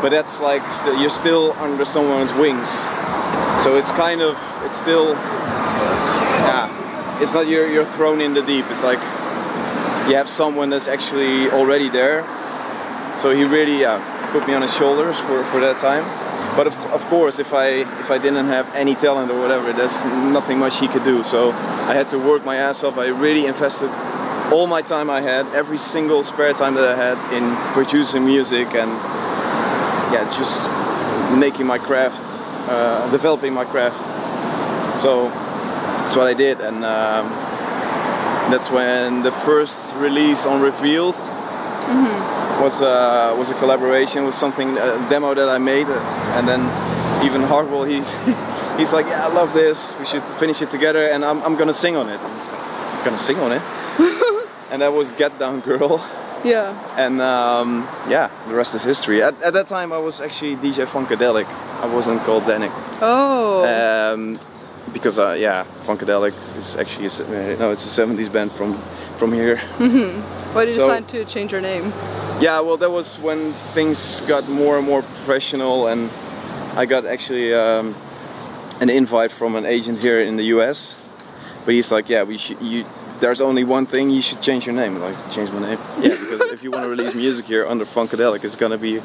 But 0.01 0.09
that's 0.09 0.39
like 0.41 0.63
st- 0.73 0.99
you're 0.99 1.11
still 1.11 1.53
under 1.59 1.85
someone's 1.85 2.33
wings. 2.33 2.67
So 3.63 3.77
it's 3.77 3.91
kind 3.91 4.21
of, 4.21 4.37
it's 4.65 4.77
still, 4.79 5.13
it's 7.21 7.33
not 7.33 7.47
you're 7.47 7.69
you're 7.69 7.85
thrown 7.85 8.21
in 8.21 8.33
the 8.33 8.41
deep. 8.41 8.65
It's 8.69 8.83
like 8.83 9.01
you 10.07 10.15
have 10.15 10.29
someone 10.29 10.69
that's 10.69 10.87
actually 10.87 11.49
already 11.49 11.89
there. 11.89 12.25
So 13.17 13.31
he 13.31 13.43
really 13.43 13.83
uh, 13.83 13.99
put 14.31 14.47
me 14.47 14.53
on 14.53 14.61
his 14.61 14.73
shoulders 14.73 15.19
for, 15.19 15.43
for 15.45 15.59
that 15.59 15.79
time. 15.79 16.05
But 16.55 16.67
of, 16.67 16.77
of 16.91 17.03
course, 17.05 17.39
if 17.39 17.53
I 17.53 17.67
if 17.99 18.11
I 18.11 18.17
didn't 18.17 18.47
have 18.47 18.73
any 18.75 18.95
talent 18.95 19.31
or 19.31 19.39
whatever, 19.39 19.73
there's 19.73 20.03
nothing 20.05 20.59
much 20.59 20.79
he 20.79 20.87
could 20.87 21.03
do. 21.03 21.23
So 21.23 21.51
I 21.51 21.93
had 21.93 22.09
to 22.09 22.19
work 22.19 22.45
my 22.45 22.55
ass 22.55 22.83
off. 22.83 22.97
I 22.97 23.07
really 23.07 23.45
invested 23.45 23.89
all 24.51 24.65
my 24.65 24.81
time 24.81 25.09
I 25.09 25.21
had, 25.21 25.45
every 25.53 25.77
single 25.77 26.23
spare 26.23 26.53
time 26.53 26.73
that 26.75 26.85
I 26.85 26.95
had, 26.95 27.17
in 27.33 27.55
producing 27.73 28.25
music 28.25 28.67
and 28.75 28.91
yeah, 30.13 30.23
just 30.37 30.69
making 31.37 31.65
my 31.65 31.77
craft, 31.77 32.21
uh, 32.69 33.09
developing 33.11 33.53
my 33.53 33.65
craft. 33.65 33.99
So 34.97 35.29
that's 36.07 36.15
what 36.15 36.27
I 36.27 36.33
did, 36.33 36.61
and 36.61 36.85
um, 36.85 37.27
that's 38.49 38.71
when 38.71 39.23
the 39.23 39.31
first 39.43 39.93
release 39.95 40.45
on 40.45 40.61
Revealed 40.61 41.15
was 42.63 42.81
uh, 42.81 43.35
was 43.37 43.49
a 43.49 43.53
collaboration 43.55 44.23
with 44.23 44.33
something 44.33 44.77
a 44.77 45.05
demo 45.09 45.33
that 45.33 45.49
I 45.49 45.57
made, 45.57 45.87
uh, 45.87 45.99
and 46.37 46.47
then 46.47 46.61
even 47.25 47.41
Hardwell 47.43 47.83
he's 47.83 48.13
he's 48.79 48.93
like, 48.93 49.05
yeah, 49.07 49.27
I 49.27 49.33
love 49.33 49.51
this. 49.53 49.93
We 49.99 50.05
should 50.05 50.23
finish 50.39 50.61
it 50.61 50.71
together, 50.71 51.07
and 51.07 51.25
I'm, 51.25 51.43
I'm 51.43 51.57
gonna 51.57 51.73
sing 51.73 51.97
on 51.97 52.07
it. 52.07 52.21
I'm 52.21 52.37
like, 52.39 53.03
gonna 53.03 53.17
sing 53.17 53.39
on 53.39 53.51
it, 53.51 53.61
and 54.71 54.81
that 54.81 54.93
was 54.93 55.09
Get 55.09 55.37
Down 55.39 55.59
Girl, 55.59 55.99
Yeah. 56.45 56.71
and 56.95 57.19
um, 57.21 57.83
yeah, 58.07 58.29
the 58.47 58.53
rest 58.55 58.73
is 58.75 58.83
history. 58.83 59.21
At, 59.21 59.35
at 59.43 59.51
that 59.51 59.67
time, 59.67 59.91
I 59.91 59.97
was 59.97 60.21
actually 60.21 60.55
DJ 60.55 60.85
Funkadelic. 60.87 61.47
I 61.83 61.85
wasn't 61.93 62.23
called 62.23 62.43
Dannic. 62.43 62.71
Oh. 63.01 63.65
Um, 63.67 64.39
because 64.93 65.19
uh, 65.19 65.35
yeah, 65.37 65.65
Funkadelic 65.81 66.33
is 66.57 66.75
actually 66.75 67.07
a, 67.07 67.53
uh, 67.55 67.59
no, 67.59 67.71
it's 67.71 67.85
a 67.85 68.01
'70s 68.01 68.31
band 68.31 68.51
from 68.51 68.81
from 69.17 69.33
here. 69.33 69.57
Why 70.53 70.65
did 70.65 70.73
you 70.73 70.79
so- 70.79 70.87
decide 70.87 71.07
to 71.09 71.25
change 71.25 71.51
your 71.51 71.61
name? 71.61 71.93
Yeah, 72.39 72.59
well, 72.59 72.77
that 72.77 72.91
was 72.91 73.17
when 73.17 73.53
things 73.73 74.21
got 74.21 74.47
more 74.47 74.77
and 74.77 74.85
more 74.85 75.01
professional, 75.01 75.87
and 75.87 76.11
I 76.75 76.85
got 76.85 77.05
actually 77.05 77.53
um, 77.53 77.95
an 78.79 78.89
invite 78.89 79.31
from 79.31 79.55
an 79.55 79.65
agent 79.65 79.99
here 79.99 80.21
in 80.21 80.37
the 80.37 80.45
U.S. 80.55 80.95
But 81.65 81.73
he's 81.73 81.91
like, 81.91 82.09
"Yeah, 82.09 82.23
we 82.23 82.37
should, 82.37 82.61
you 82.61 82.85
there's 83.19 83.41
only 83.41 83.63
one 83.63 83.85
thing 83.85 84.09
you 84.09 84.21
should 84.21 84.41
change 84.41 84.65
your 84.65 84.75
name. 84.75 84.99
Like 84.99 85.15
change 85.31 85.51
my 85.51 85.59
name. 85.59 85.79
Yeah, 86.01 86.09
because 86.09 86.41
if 86.51 86.63
you 86.63 86.71
want 86.71 86.83
to 86.83 86.89
release 86.89 87.13
music 87.13 87.45
here 87.45 87.65
under 87.65 87.85
Funkadelic, 87.85 88.43
it's 88.43 88.55
gonna 88.55 88.77
be, 88.77 89.01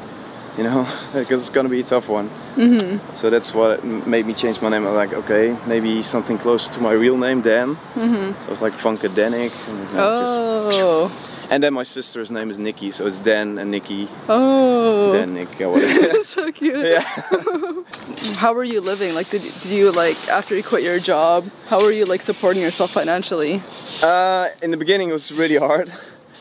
you 0.57 0.63
know, 0.63 0.87
because 1.13 1.41
it's 1.41 1.49
gonna 1.49 1.69
be 1.69 1.79
a 1.79 1.83
tough 1.83 2.07
one. 2.09 2.29
Mm-hmm. 2.55 3.15
So 3.15 3.29
that's 3.29 3.53
what 3.53 3.83
made 3.83 4.25
me 4.25 4.33
change 4.33 4.61
my 4.61 4.69
name. 4.69 4.85
I'm 4.85 4.93
like, 4.95 5.13
okay, 5.13 5.55
maybe 5.67 6.03
something 6.03 6.37
close 6.37 6.69
to 6.69 6.79
my 6.79 6.91
real 6.91 7.17
name, 7.17 7.41
Dan. 7.41 7.75
Mm-hmm. 7.95 8.45
So 8.45 8.51
it's 8.51 8.61
like 8.61 8.73
Funkadenic. 8.73 9.51
And, 9.69 9.89
you 9.89 9.95
know, 9.95 10.19
just- 10.19 10.33
Oh. 10.75 11.11
and 11.49 11.61
then 11.63 11.73
my 11.73 11.83
sister's 11.83 12.29
name 12.31 12.49
is 12.51 12.57
Nikki, 12.57 12.91
so 12.91 13.05
it's 13.05 13.17
Dan 13.17 13.57
and 13.57 13.69
Nikki. 13.71 14.07
Oh. 14.29 15.13
Dan, 15.13 15.33
Nick, 15.33 15.59
yeah, 15.59 15.67
whatever. 15.67 16.23
so 16.35 16.51
cute. 16.51 16.85
yeah. 16.85 17.01
How 18.37 18.53
were 18.53 18.63
you 18.63 18.81
living? 18.81 19.13
Like, 19.15 19.29
did, 19.29 19.41
did 19.41 19.65
you 19.71 19.91
like 19.91 20.17
after 20.29 20.55
you 20.55 20.63
quit 20.63 20.83
your 20.83 20.99
job? 20.99 21.49
How 21.67 21.81
were 21.81 21.91
you 21.91 22.05
like 22.05 22.21
supporting 22.21 22.61
yourself 22.61 22.91
financially? 22.91 23.61
Uh, 24.01 24.49
in 24.61 24.71
the 24.71 24.77
beginning, 24.77 25.09
it 25.09 25.13
was 25.13 25.31
really 25.31 25.57
hard. 25.57 25.91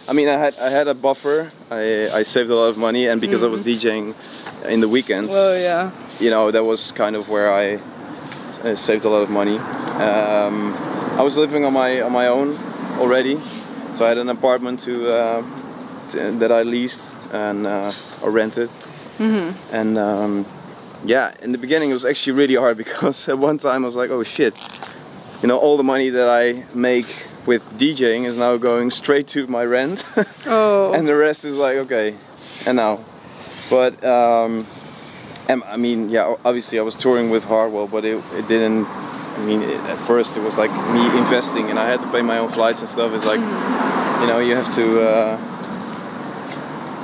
I 0.08 0.12
mean, 0.12 0.28
I 0.28 0.36
had 0.36 0.58
I 0.58 0.70
had 0.70 0.88
a 0.88 0.94
buffer. 0.94 1.50
I, 1.70 2.10
I 2.12 2.22
saved 2.24 2.50
a 2.50 2.54
lot 2.56 2.68
of 2.68 2.76
money, 2.76 3.06
and 3.06 3.20
because 3.20 3.42
I 3.42 3.46
was 3.46 3.60
DJing 3.60 4.14
in 4.66 4.80
the 4.80 4.88
weekends, 4.88 5.30
Oh 5.32 5.54
yeah. 5.56 5.90
you 6.20 6.30
know, 6.30 6.50
that 6.50 6.64
was 6.64 6.92
kind 6.92 7.14
of 7.16 7.28
where 7.28 7.52
I 7.52 7.78
uh, 8.64 8.76
saved 8.76 9.04
a 9.04 9.08
lot 9.08 9.22
of 9.22 9.30
money. 9.30 9.58
Um, 9.58 10.74
I 11.18 11.22
was 11.22 11.36
living 11.36 11.64
on 11.64 11.72
my 11.72 12.00
on 12.00 12.12
my 12.12 12.26
own 12.28 12.56
already, 12.98 13.38
so 13.94 14.04
I 14.04 14.08
had 14.08 14.18
an 14.18 14.28
apartment 14.28 14.80
to, 14.80 15.08
uh, 15.08 15.42
t- 16.10 16.18
that 16.38 16.50
I 16.50 16.62
leased 16.62 17.02
and 17.32 17.66
uh, 17.66 17.92
or 18.22 18.30
rented. 18.30 18.70
And 19.70 19.98
um, 19.98 20.46
yeah, 21.04 21.32
in 21.42 21.52
the 21.52 21.58
beginning 21.58 21.90
it 21.90 21.94
was 21.94 22.04
actually 22.04 22.32
really 22.32 22.56
hard 22.56 22.76
because 22.84 23.28
at 23.28 23.38
one 23.38 23.58
time 23.58 23.84
I 23.84 23.86
was 23.86 23.94
like, 23.96 24.10
oh 24.10 24.24
shit, 24.24 24.54
you 25.42 25.48
know, 25.48 25.58
all 25.58 25.76
the 25.76 25.84
money 25.84 26.10
that 26.10 26.28
I 26.28 26.64
make 26.74 27.06
with 27.46 27.62
DJing 27.78 28.24
is 28.24 28.36
now 28.36 28.56
going 28.56 28.90
straight 28.90 29.26
to 29.28 29.46
my 29.46 29.64
rent. 29.64 30.02
Oh. 30.46 30.92
and 30.92 31.06
the 31.08 31.14
rest 31.16 31.44
is 31.44 31.56
like 31.56 31.76
okay 31.78 32.16
and 32.66 32.76
now 32.76 32.98
but 33.70 33.92
um 34.04 34.66
and 35.48 35.62
i 35.64 35.76
mean 35.76 36.10
yeah 36.10 36.34
obviously 36.44 36.78
i 36.78 36.82
was 36.82 36.94
touring 36.94 37.30
with 37.30 37.44
hardwell 37.44 37.86
but 37.86 38.04
it, 38.04 38.16
it 38.34 38.46
didn't 38.48 38.84
i 38.86 39.42
mean 39.44 39.62
it, 39.62 39.80
at 39.92 39.98
first 40.06 40.36
it 40.36 40.42
was 40.42 40.58
like 40.58 40.70
me 40.92 41.02
investing 41.18 41.70
and 41.70 41.78
i 41.78 41.86
had 41.88 42.00
to 42.00 42.06
pay 42.10 42.20
my 42.22 42.38
own 42.38 42.50
flights 42.50 42.80
and 42.80 42.88
stuff 42.88 43.12
it's 43.14 43.26
like 43.26 43.40
you 44.20 44.26
know 44.26 44.38
you 44.40 44.54
have 44.54 44.72
to 44.74 44.84
uh 45.00 45.36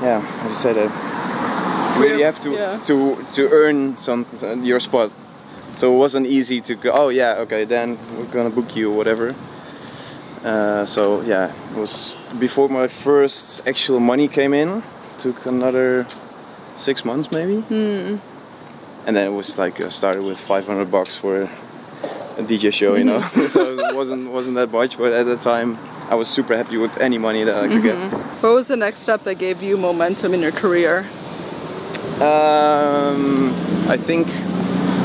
yeah 0.02 0.20
how 0.20 0.42
do 0.42 0.48
you 0.50 0.54
say 0.54 0.72
that 0.72 1.96
you 1.96 2.02
really 2.04 2.22
have 2.22 2.40
to 2.42 2.50
Yeah. 2.52 2.78
to 2.86 3.24
to 3.34 3.48
earn 3.50 3.96
some 3.98 4.26
your 4.64 4.80
spot 4.80 5.10
so 5.76 5.94
it 5.94 5.98
wasn't 5.98 6.26
easy 6.26 6.60
to 6.60 6.74
go 6.74 6.90
oh 6.92 7.08
yeah 7.08 7.42
okay 7.44 7.64
then 7.64 7.96
we're 8.16 8.26
gonna 8.36 8.50
book 8.50 8.76
you 8.76 8.90
or 8.92 8.96
whatever 8.96 9.34
uh, 10.44 10.86
so 10.86 11.20
yeah, 11.22 11.52
it 11.70 11.76
was 11.76 12.14
before 12.38 12.68
my 12.68 12.88
first 12.88 13.66
actual 13.66 14.00
money 14.00 14.28
came 14.28 14.54
in. 14.54 14.82
Took 15.18 15.46
another 15.46 16.06
six 16.76 17.04
months 17.04 17.32
maybe, 17.32 17.64
and 19.06 19.16
then 19.16 19.26
it 19.26 19.34
was 19.34 19.58
like 19.58 19.80
uh, 19.80 19.90
started 19.90 20.22
with 20.22 20.38
500 20.38 20.90
bucks 20.90 21.16
for 21.16 21.42
a 22.38 22.42
DJ 22.42 22.72
show, 22.72 22.94
you 22.94 23.04
know. 23.04 23.22
so 23.48 23.78
it 23.78 23.94
wasn't 23.94 24.30
wasn't 24.30 24.56
that 24.56 24.70
much, 24.70 24.96
but 24.96 25.12
at 25.12 25.26
the 25.26 25.36
time 25.36 25.78
I 26.08 26.14
was 26.14 26.28
super 26.28 26.56
happy 26.56 26.76
with 26.76 26.96
any 26.98 27.18
money 27.18 27.44
that 27.44 27.56
I 27.56 27.68
could 27.68 27.82
get. 27.82 27.96
What 28.42 28.54
was 28.54 28.68
the 28.68 28.76
next 28.76 29.00
step 29.00 29.24
that 29.24 29.34
gave 29.36 29.62
you 29.62 29.76
momentum 29.76 30.34
in 30.34 30.40
your 30.40 30.52
career? 30.52 31.04
Um, 32.20 33.54
I 33.88 33.96
think 33.96 34.28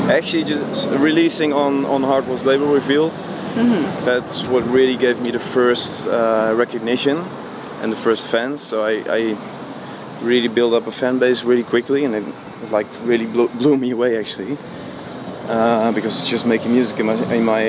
actually 0.08 0.44
just 0.44 0.88
releasing 0.90 1.52
on 1.52 1.84
on 1.86 2.02
Hardwell's 2.02 2.44
label 2.44 2.66
Revealed. 2.66 3.12
That's 3.54 4.46
what 4.48 4.64
really 4.66 4.96
gave 4.96 5.20
me 5.20 5.30
the 5.30 5.38
first 5.38 6.06
uh, 6.06 6.52
recognition 6.56 7.18
and 7.82 7.92
the 7.92 7.96
first 7.96 8.28
fans. 8.28 8.60
So 8.62 8.82
I, 8.82 9.04
I 9.08 9.36
really 10.22 10.48
built 10.48 10.74
up 10.74 10.86
a 10.86 10.92
fan 10.92 11.18
base 11.18 11.44
really 11.44 11.62
quickly, 11.62 12.04
and 12.04 12.14
it 12.14 12.24
like 12.70 12.86
really 13.04 13.26
blew, 13.26 13.48
blew 13.48 13.76
me 13.76 13.90
away 13.90 14.18
actually. 14.18 14.56
Uh, 15.48 15.92
because 15.92 16.20
it's 16.20 16.28
just 16.30 16.46
making 16.46 16.72
music 16.72 16.98
in 17.00 17.06
my 17.06 17.14
in 17.34 17.44
my 17.44 17.66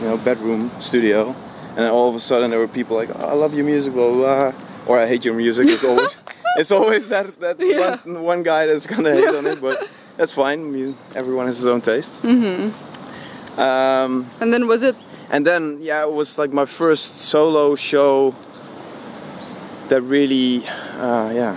you 0.00 0.06
know 0.08 0.16
bedroom 0.18 0.70
studio, 0.80 1.34
and 1.70 1.78
then 1.78 1.90
all 1.90 2.08
of 2.08 2.14
a 2.14 2.20
sudden 2.20 2.50
there 2.50 2.58
were 2.60 2.68
people 2.68 2.94
like, 2.96 3.08
oh, 3.16 3.26
"I 3.28 3.32
love 3.32 3.54
your 3.54 3.64
music," 3.64 3.94
blah, 3.94 4.10
blah, 4.12 4.50
blah, 4.50 4.60
or 4.86 5.00
"I 5.00 5.06
hate 5.06 5.24
your 5.24 5.34
music." 5.34 5.66
It's 5.66 5.82
always 5.84 6.14
it's 6.58 6.70
always 6.70 7.08
that 7.08 7.40
that 7.40 7.56
Yeah. 7.58 7.96
one, 8.04 8.22
one 8.22 8.42
guy 8.42 8.66
that's 8.66 8.86
gonna 8.86 9.12
hate 9.14 9.34
on 9.34 9.46
it, 9.46 9.60
but 9.62 9.88
that's 10.18 10.32
fine. 10.32 10.74
You, 10.74 10.94
everyone 11.14 11.46
has 11.46 11.56
his 11.56 11.66
own 11.66 11.80
taste. 11.80 12.12
Mm-hmm. 12.22 12.70
Um, 13.58 14.28
And 14.40 14.52
then 14.52 14.66
was 14.68 14.82
it 14.82 14.94
and 15.30 15.46
then 15.46 15.78
yeah 15.80 16.02
it 16.02 16.12
was 16.12 16.38
like 16.38 16.52
my 16.52 16.64
first 16.64 17.18
solo 17.22 17.74
show 17.76 18.34
that 19.88 20.00
really 20.02 20.66
uh, 20.98 21.30
yeah 21.32 21.56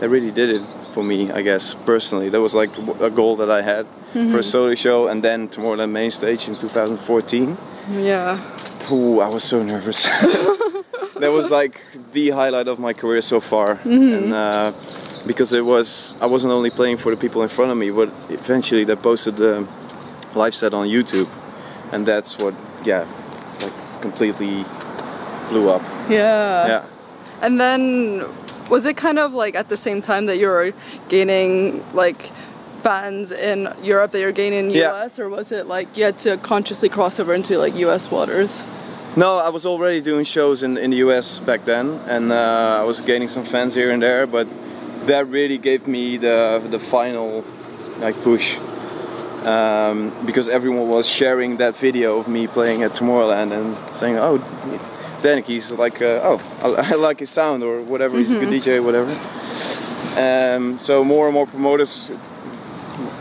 that 0.00 0.08
really 0.08 0.30
did 0.30 0.50
it 0.50 0.62
for 0.94 1.02
me 1.02 1.30
i 1.32 1.40
guess 1.42 1.74
personally. 1.86 2.28
That 2.28 2.40
was 2.40 2.54
like 2.54 2.70
a 3.00 3.10
goal 3.10 3.36
that 3.36 3.50
i 3.50 3.62
had 3.62 3.86
for 4.12 4.38
a 4.38 4.42
solo 4.42 4.74
show 4.74 5.08
and 5.08 5.22
then 5.24 5.48
tomorrowland 5.48 5.90
main 5.90 6.10
stage 6.10 6.48
in 6.48 6.56
2014 6.56 7.56
yeah. 7.92 8.38
Ooh, 8.90 9.20
i 9.20 9.28
was 9.28 9.44
so 9.44 9.62
nervous. 9.62 10.06
That 11.22 11.30
was 11.30 11.50
like 11.52 11.80
the 12.12 12.30
highlight 12.30 12.66
of 12.66 12.80
my 12.80 12.92
career 12.92 13.20
so 13.20 13.38
far. 13.38 13.78
And 13.84 14.34
uh, 14.34 14.72
because 15.24 15.52
it 15.52 15.64
was 15.64 16.16
i 16.20 16.26
wasn't 16.26 16.52
only 16.52 16.70
playing 16.70 16.96
for 16.96 17.10
the 17.14 17.16
people 17.16 17.42
in 17.42 17.48
front 17.48 17.70
of 17.70 17.76
me 17.76 17.90
but 17.90 18.08
eventually 18.28 18.82
they 18.84 18.96
posted 18.96 19.36
the 19.36 19.64
live 20.34 20.54
set 20.54 20.74
on 20.74 20.88
youtube 20.88 21.28
and 21.92 22.06
that's 22.06 22.38
what 22.38 22.54
yeah 22.84 23.06
like 23.60 24.00
completely 24.00 24.64
blew 25.48 25.68
up 25.70 25.82
Yeah. 26.08 26.66
yeah 26.66 26.84
And 27.42 27.60
then 27.60 28.24
was 28.70 28.86
it 28.86 28.96
kind 28.96 29.18
of 29.18 29.32
like 29.34 29.54
at 29.54 29.68
the 29.68 29.76
same 29.76 30.00
time 30.02 30.26
that 30.26 30.38
you 30.38 30.48
were 30.48 30.72
gaining 31.08 31.84
like 31.92 32.30
fans 32.82 33.30
in 33.30 33.68
Europe 33.82 34.10
that 34.12 34.20
you're 34.20 34.32
gaining 34.32 34.66
in 34.66 34.70
Yeah. 34.70 34.92
US 35.04 35.18
or 35.18 35.28
was 35.28 35.52
it 35.52 35.66
like 35.66 35.96
you 35.96 36.04
had 36.04 36.18
to 36.20 36.36
consciously 36.38 36.88
cross 36.88 37.20
over 37.20 37.34
into 37.34 37.58
like 37.58 37.74
US 37.86 38.10
waters? 38.10 38.62
no 39.14 39.36
i 39.36 39.50
was 39.50 39.66
already 39.66 40.00
doing 40.00 40.24
shows 40.24 40.62
in, 40.62 40.78
in 40.78 40.90
the 40.90 40.96
us 40.96 41.38
back 41.38 41.66
then 41.66 41.86
and 42.08 42.32
uh, 42.32 42.80
i 42.82 42.84
was 42.90 43.02
gaining 43.02 43.28
some 43.28 43.44
fans 43.44 43.74
here 43.74 43.90
and 43.94 44.00
there 44.02 44.26
but 44.26 44.46
that 45.06 45.24
really 45.28 45.58
gave 45.58 45.86
me 45.86 46.16
the 46.16 46.62
the 46.70 46.78
final 46.78 47.44
like 48.00 48.16
push 48.22 48.56
um, 49.46 50.12
because 50.24 50.48
everyone 50.48 50.88
was 50.88 51.08
sharing 51.08 51.58
that 51.58 51.76
video 51.76 52.18
of 52.18 52.28
me 52.28 52.46
playing 52.46 52.82
at 52.82 52.92
Tomorrowland 52.92 53.52
and 53.52 53.96
saying, 53.96 54.16
"Oh, 54.16 54.38
Dannic, 55.22 55.44
he's 55.44 55.70
like, 55.70 56.00
uh, 56.02 56.20
oh, 56.22 56.40
I, 56.62 56.90
I 56.92 56.94
like 56.94 57.20
his 57.20 57.30
sound 57.30 57.62
or 57.62 57.80
whatever. 57.80 58.18
He's 58.18 58.32
a 58.32 58.38
good 58.38 58.48
DJ, 58.48 58.82
whatever." 58.82 59.10
Um, 60.16 60.78
so 60.78 61.04
more 61.04 61.26
and 61.26 61.34
more 61.34 61.46
promoters, 61.46 62.12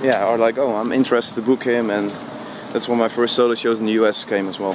yeah, 0.04 0.26
are 0.26 0.38
like, 0.38 0.58
"Oh, 0.58 0.76
I'm 0.76 0.92
interested 0.92 1.36
to 1.36 1.42
book 1.42 1.64
him," 1.64 1.90
and 1.90 2.14
that's 2.74 2.88
when 2.88 2.98
my 2.98 3.10
first 3.10 3.36
solo 3.36 3.56
shows 3.56 3.80
in 3.80 3.86
the 3.86 3.94
US 3.94 4.26
came 4.26 4.48
as 4.48 4.60
well. 4.60 4.74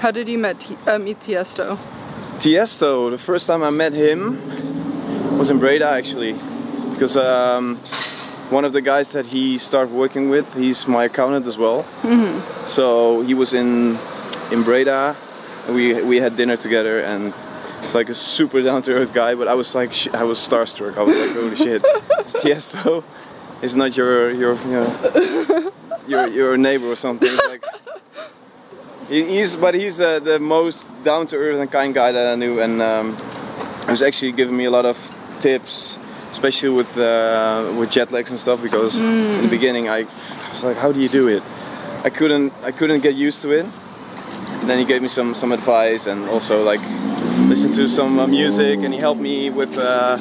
How 0.00 0.10
did 0.10 0.28
you 0.28 0.38
met 0.38 0.66
uh, 0.86 0.98
meet 0.98 1.20
Tiesto? 1.20 1.78
Tiesto, 2.38 3.10
the 3.10 3.18
first 3.18 3.46
time 3.46 3.62
I 3.62 3.70
met 3.70 3.92
him 3.92 5.38
was 5.38 5.50
in 5.50 5.58
Breda 5.58 5.86
actually, 5.86 6.34
because 6.92 7.16
um, 7.16 7.78
one 8.52 8.64
of 8.64 8.72
the 8.72 8.80
guys 8.82 9.10
that 9.12 9.26
he 9.26 9.58
started 9.58 9.92
working 9.94 10.30
with, 10.30 10.52
he's 10.54 10.86
my 10.86 11.04
accountant 11.04 11.46
as 11.46 11.56
well. 11.58 11.84
So 12.66 13.22
he 13.22 13.34
was 13.34 13.52
in 13.52 13.98
in 14.50 14.62
Breda, 14.62 15.16
and 15.66 15.74
we 15.74 16.02
we 16.02 16.16
had 16.20 16.36
dinner 16.36 16.56
together, 16.56 17.00
and 17.00 17.32
it's 17.82 17.94
like 17.94 18.08
a 18.10 18.14
super 18.14 18.62
down 18.62 18.82
to 18.82 18.92
earth 18.92 19.12
guy. 19.12 19.34
But 19.34 19.48
I 19.48 19.54
was 19.54 19.74
like, 19.74 19.92
sh- 19.92 20.08
I 20.14 20.24
was 20.24 20.38
starstruck. 20.38 20.96
I 20.96 21.02
was 21.02 21.16
like, 21.16 21.32
holy 21.32 21.56
shit, 21.56 21.82
it's 22.18 22.32
Tiesto. 22.34 23.02
It's 23.62 23.74
not 23.74 23.96
your 23.96 24.30
your 24.30 24.54
you 24.54 24.72
know 24.72 25.72
your 26.06 26.26
your 26.28 26.56
neighbor 26.56 26.86
or 26.90 26.96
something. 26.96 27.30
It's 27.32 27.48
like 27.48 27.64
he- 29.08 29.26
he's 29.38 29.56
but 29.56 29.74
he's 29.74 30.00
uh, 30.00 30.18
the 30.20 30.38
most 30.38 30.86
down 31.04 31.26
to 31.28 31.36
earth 31.36 31.58
and 31.60 31.70
kind 31.70 31.94
guy 31.94 32.12
that 32.12 32.32
I 32.32 32.34
knew, 32.36 32.60
and 32.60 32.80
um, 32.82 33.16
he 33.86 33.90
was 33.90 34.02
actually 34.02 34.32
giving 34.32 34.56
me 34.56 34.64
a 34.66 34.70
lot 34.70 34.84
of 34.86 34.96
tips, 35.40 35.96
especially 36.32 36.70
with 36.70 36.90
uh, 36.98 37.72
with 37.78 37.90
jet 37.90 38.10
lags 38.10 38.30
and 38.30 38.40
stuff. 38.40 38.60
Because 38.60 38.98
in 38.98 39.42
the 39.42 39.48
beginning, 39.48 39.88
I, 39.88 39.98
I 39.98 40.50
was 40.50 40.64
like, 40.64 40.76
how 40.76 40.90
do 40.90 40.98
you 40.98 41.08
do 41.08 41.28
it? 41.28 41.42
I 42.04 42.10
couldn't 42.10 42.52
I 42.64 42.72
couldn't 42.72 43.02
get 43.02 43.14
used 43.14 43.42
to 43.42 43.52
it. 43.52 43.66
And 44.60 44.68
then 44.68 44.78
he 44.78 44.84
gave 44.84 45.00
me 45.02 45.08
some 45.08 45.34
some 45.34 45.52
advice 45.54 46.10
and 46.10 46.28
also 46.28 46.64
like 46.64 46.80
listen 47.48 47.72
to 47.72 47.88
some 47.88 48.18
uh, 48.18 48.26
music, 48.26 48.80
and 48.80 48.92
he 48.94 49.00
helped 49.00 49.20
me 49.20 49.50
with 49.50 49.76
uh, 49.78 50.18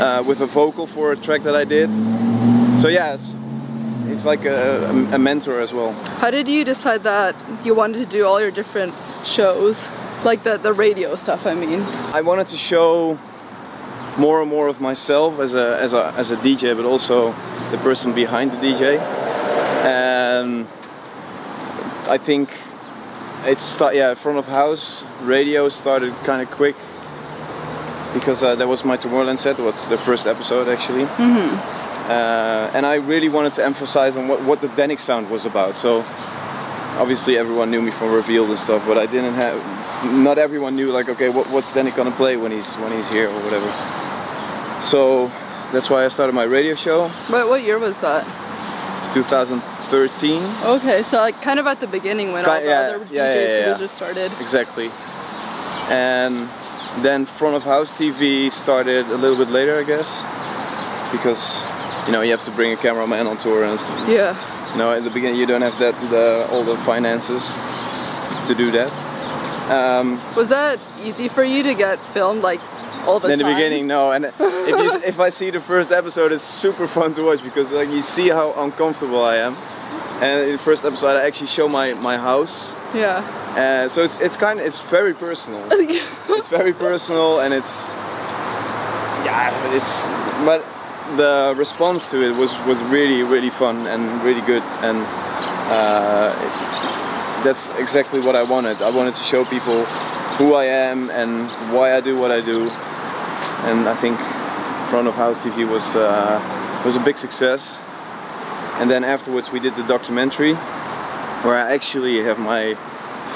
uh, 0.00 0.22
with 0.26 0.40
a 0.40 0.46
vocal 0.46 0.86
for 0.86 1.12
a 1.12 1.16
track 1.16 1.42
that 1.42 1.54
I 1.54 1.64
did. 1.64 1.88
So 2.78 2.88
yeah, 2.88 3.14
it's, 3.14 3.36
it's 4.06 4.24
like 4.24 4.44
a, 4.44 4.88
a 5.12 5.18
mentor 5.18 5.60
as 5.60 5.72
well. 5.72 5.92
How 6.20 6.30
did 6.30 6.48
you 6.48 6.64
decide 6.64 7.02
that 7.02 7.34
you 7.64 7.74
wanted 7.74 7.98
to 7.98 8.06
do 8.06 8.26
all 8.26 8.40
your 8.40 8.50
different 8.50 8.94
shows? 9.24 9.76
Like 10.24 10.42
the, 10.44 10.56
the 10.56 10.72
radio 10.72 11.16
stuff, 11.16 11.46
I 11.46 11.54
mean. 11.54 11.82
I 12.14 12.20
wanted 12.20 12.46
to 12.48 12.56
show 12.56 13.18
more 14.18 14.40
and 14.40 14.50
more 14.50 14.68
of 14.68 14.80
myself 14.80 15.38
as 15.40 15.54
a 15.54 15.78
as 15.80 15.92
a 15.92 16.12
as 16.16 16.30
a 16.30 16.36
DJ, 16.36 16.76
but 16.76 16.84
also 16.84 17.32
the 17.70 17.78
person 17.78 18.14
behind 18.14 18.52
the 18.52 18.56
DJ. 18.56 18.98
And 19.84 20.66
I 22.08 22.18
think 22.18 22.50
it's 23.44 23.62
start 23.62 23.94
yeah 23.94 24.14
front 24.14 24.38
of 24.38 24.46
house 24.46 25.04
radio 25.22 25.68
started 25.68 26.14
kind 26.24 26.42
of 26.42 26.50
quick 26.50 26.76
because 28.14 28.42
uh, 28.42 28.54
that 28.54 28.68
was 28.68 28.84
my 28.84 28.96
Tomorrowland 28.96 29.38
set. 29.38 29.58
It 29.58 29.62
was 29.62 29.88
the 29.88 29.96
first 29.96 30.26
episode 30.26 30.68
actually, 30.68 31.04
mm-hmm. 31.04 31.56
uh, 32.10 32.70
and 32.74 32.86
I 32.86 32.96
really 32.96 33.28
wanted 33.28 33.54
to 33.54 33.64
emphasize 33.64 34.16
on 34.16 34.28
what 34.28 34.42
what 34.44 34.60
the 34.60 34.68
Dannic 34.68 35.00
sound 35.00 35.30
was 35.30 35.46
about. 35.46 35.76
So 35.76 36.04
obviously 36.98 37.38
everyone 37.38 37.70
knew 37.70 37.82
me 37.82 37.90
from 37.90 38.12
Revealed 38.12 38.50
and 38.50 38.58
stuff, 38.58 38.84
but 38.86 38.98
I 38.98 39.06
didn't 39.06 39.34
have. 39.34 39.56
Not 40.12 40.36
everyone 40.36 40.74
knew 40.74 40.90
like 40.90 41.08
okay, 41.08 41.28
what, 41.28 41.48
what's 41.50 41.70
Dannic 41.72 41.96
gonna 41.96 42.16
play 42.16 42.36
when 42.36 42.52
he's 42.52 42.74
when 42.74 42.92
he's 42.92 43.08
here 43.08 43.28
or 43.28 43.40
whatever. 43.42 44.01
So 44.82 45.28
that's 45.72 45.88
why 45.88 46.04
I 46.04 46.08
started 46.08 46.34
my 46.34 46.44
radio 46.44 46.74
show. 46.74 47.08
What 47.30 47.48
what 47.48 47.62
year 47.62 47.78
was 47.78 47.98
that? 47.98 48.24
2013. 49.14 50.42
Okay, 50.64 51.02
so 51.02 51.18
like 51.18 51.40
kind 51.42 51.60
of 51.60 51.66
at 51.66 51.80
the 51.80 51.86
beginning 51.86 52.32
when 52.32 52.44
all 52.44 52.60
the 52.60 52.66
yeah, 52.66 52.80
other 52.80 53.06
yeah, 53.10 53.34
yeah, 53.34 53.74
DJs 53.74 53.80
yeah. 53.80 53.86
started. 53.86 54.32
Exactly. 54.40 54.90
And 55.88 56.48
then 57.02 57.26
front 57.26 57.56
of 57.56 57.62
house 57.62 57.92
TV 57.92 58.50
started 58.50 59.06
a 59.06 59.16
little 59.16 59.36
bit 59.36 59.48
later, 59.48 59.78
I 59.78 59.84
guess, 59.84 60.08
because 61.12 61.62
you 62.06 62.12
know 62.12 62.22
you 62.22 62.30
have 62.30 62.44
to 62.44 62.50
bring 62.50 62.72
a 62.72 62.76
cameraman 62.76 63.26
on 63.26 63.36
tour, 63.38 63.64
and 63.64 63.78
Yeah. 64.08 64.34
you 64.72 64.78
know 64.78 64.92
in 64.92 65.04
the 65.04 65.10
beginning 65.10 65.38
you 65.38 65.46
don't 65.46 65.62
have 65.62 65.78
that 65.78 65.94
the 66.10 66.48
all 66.50 66.64
the 66.64 66.76
finances 66.78 67.42
to 68.48 68.54
do 68.54 68.70
that. 68.72 68.90
Um, 69.70 70.20
Was 70.34 70.48
that 70.48 70.80
easy 71.02 71.28
for 71.28 71.44
you 71.44 71.62
to 71.62 71.74
get 71.74 72.04
filmed 72.12 72.42
like 72.42 72.60
all 73.06 73.18
the 73.20 73.28
in 73.28 73.38
the 73.38 73.44
beginning, 73.44 73.86
no, 73.86 74.12
and 74.12 74.24
if 74.26 74.38
you, 74.38 75.00
if 75.04 75.18
I 75.20 75.28
see 75.30 75.50
the 75.50 75.60
first 75.60 75.90
episode, 75.90 76.32
it's 76.32 76.44
super 76.44 76.86
fun 76.86 77.12
to 77.14 77.22
watch 77.22 77.42
because 77.42 77.70
like 77.70 77.88
you 77.88 78.02
see 78.02 78.28
how 78.28 78.52
uncomfortable 78.54 79.22
I 79.24 79.36
am. 79.36 79.56
And 80.22 80.44
in 80.44 80.52
the 80.52 80.58
first 80.62 80.84
episode, 80.84 81.16
I 81.16 81.26
actually 81.26 81.48
show 81.48 81.68
my, 81.68 81.94
my 81.94 82.16
house, 82.16 82.74
Yeah. 82.94 83.24
uh, 83.56 83.88
so 83.88 84.02
it's 84.04 84.18
it's 84.20 84.36
kind 84.36 84.60
of 84.60 84.66
it's 84.66 84.78
very 84.90 85.14
personal. 85.14 85.60
it's 85.72 86.48
very 86.48 86.72
personal 86.72 87.40
and 87.40 87.52
it's 87.52 87.72
yeah 89.26 89.74
it's 89.74 90.06
but 90.44 90.64
the 91.16 91.54
response 91.56 92.10
to 92.10 92.22
it 92.22 92.34
was 92.36 92.52
was 92.66 92.78
really 92.90 93.22
really 93.22 93.50
fun 93.50 93.86
and 93.88 94.22
really 94.22 94.40
good 94.42 94.62
and 94.82 94.98
uh, 95.70 96.34
it, 96.46 97.44
that's 97.44 97.68
exactly 97.78 98.20
what 98.20 98.34
I 98.36 98.42
wanted 98.44 98.80
I 98.82 98.90
wanted 98.90 99.14
to 99.14 99.22
show 99.24 99.44
people 99.44 99.84
who 100.38 100.54
I 100.54 100.64
am 100.64 101.10
and 101.10 101.50
why 101.72 101.96
I 101.96 102.00
do 102.00 102.16
what 102.16 102.30
I 102.30 102.40
do 102.40 102.68
and 103.68 103.88
I 103.88 103.96
think 103.96 104.18
front 104.90 105.08
of 105.08 105.14
house 105.14 105.44
TV 105.44 105.68
was 105.68 105.94
uh, 105.96 106.82
was 106.84 106.96
a 106.96 107.00
big 107.00 107.18
success 107.18 107.78
and 108.78 108.90
then 108.90 109.04
afterwards 109.04 109.50
we 109.52 109.60
did 109.60 109.76
the 109.76 109.84
documentary 109.84 110.54
where 111.44 111.56
I 111.56 111.72
actually 111.72 112.22
have 112.24 112.38
my 112.38 112.74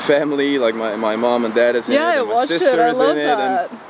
family 0.07 0.59
like 0.59 0.75
my, 0.75 0.97
my 0.97 1.17
mom 1.17 1.45
and 1.45 1.55
dad 1.55 1.77
is 1.77 1.89
in 1.89 1.95
Yeah, 1.95 2.11
it 2.11 2.17
I 2.17 2.21
and 2.21 2.29
my 2.29 2.45
sister 2.47 2.71
it. 2.71 2.79
I 2.79 2.91
is 2.91 2.99
love 2.99 3.17
in 3.17 3.27
it 3.27 3.39
and 3.39 3.81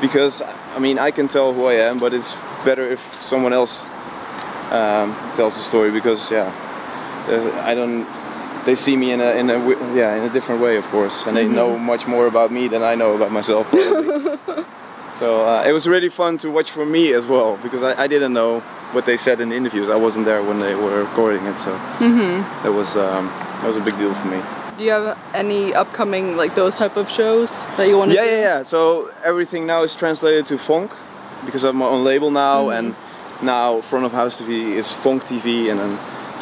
because 0.00 0.42
I 0.42 0.78
mean 0.78 0.98
I 0.98 1.10
can 1.10 1.28
tell 1.28 1.52
who 1.52 1.66
I 1.66 1.74
am, 1.74 1.98
but 1.98 2.14
it's 2.14 2.34
better 2.64 2.90
if 2.90 3.00
someone 3.22 3.52
else 3.52 3.84
um, 4.70 5.16
tells 5.34 5.56
the 5.56 5.62
story 5.62 5.90
because 5.90 6.30
yeah, 6.30 6.52
I 7.64 7.74
don't. 7.74 8.06
They 8.68 8.74
see 8.74 8.96
me 8.96 9.12
in 9.12 9.20
a 9.22 9.30
in 9.40 9.48
a 9.48 9.58
yeah 9.96 10.14
in 10.18 10.24
a 10.24 10.32
different 10.36 10.60
way, 10.60 10.76
of 10.76 10.86
course, 10.88 11.24
and 11.26 11.34
they 11.34 11.46
know 11.48 11.78
much 11.78 12.06
more 12.06 12.26
about 12.26 12.52
me 12.52 12.68
than 12.68 12.82
I 12.82 12.94
know 12.96 13.14
about 13.14 13.32
myself. 13.32 13.64
so 15.14 15.26
uh, 15.46 15.64
it 15.66 15.72
was 15.72 15.86
really 15.86 16.10
fun 16.10 16.36
to 16.38 16.50
watch 16.50 16.70
for 16.70 16.84
me 16.84 17.14
as 17.14 17.24
well 17.24 17.56
because 17.62 17.82
I, 17.82 17.92
I 18.04 18.06
didn't 18.06 18.34
know 18.34 18.60
what 18.92 19.06
they 19.06 19.16
said 19.16 19.40
in 19.40 19.48
the 19.48 19.56
interviews. 19.56 19.88
I 19.88 19.96
wasn't 19.96 20.26
there 20.26 20.42
when 20.42 20.58
they 20.58 20.74
were 20.74 21.02
recording 21.02 21.46
it, 21.46 21.58
so 21.58 21.72
that 22.62 22.72
was 22.72 22.94
um, 22.96 23.26
that 23.60 23.66
was 23.66 23.76
a 23.76 23.80
big 23.80 23.96
deal 23.96 24.12
for 24.14 24.26
me. 24.26 24.40
Do 24.76 24.84
you 24.84 24.90
have 24.92 25.16
any 25.34 25.72
upcoming 25.72 26.36
like 26.36 26.54
those 26.54 26.76
type 26.76 26.96
of 26.98 27.08
shows 27.10 27.50
that 27.78 27.88
you 27.88 27.96
want 27.96 28.10
to 28.10 28.16
Yeah, 28.16 28.24
do? 28.24 28.30
yeah, 28.30 28.40
yeah. 28.58 28.62
So 28.64 29.10
everything 29.24 29.66
now 29.66 29.82
is 29.82 29.94
translated 29.94 30.44
to 30.46 30.58
funk 30.58 30.92
because 31.46 31.64
I 31.64 31.68
have 31.68 31.74
my 31.74 31.86
own 31.86 32.04
label 32.04 32.30
now, 32.30 32.68
and 32.68 32.94
now 33.40 33.80
front 33.80 34.04
of 34.04 34.12
house 34.12 34.40
TV 34.42 34.76
is 34.76 34.92
funk 34.92 35.24
TV 35.24 35.70
and 35.70 35.80
then 35.80 35.98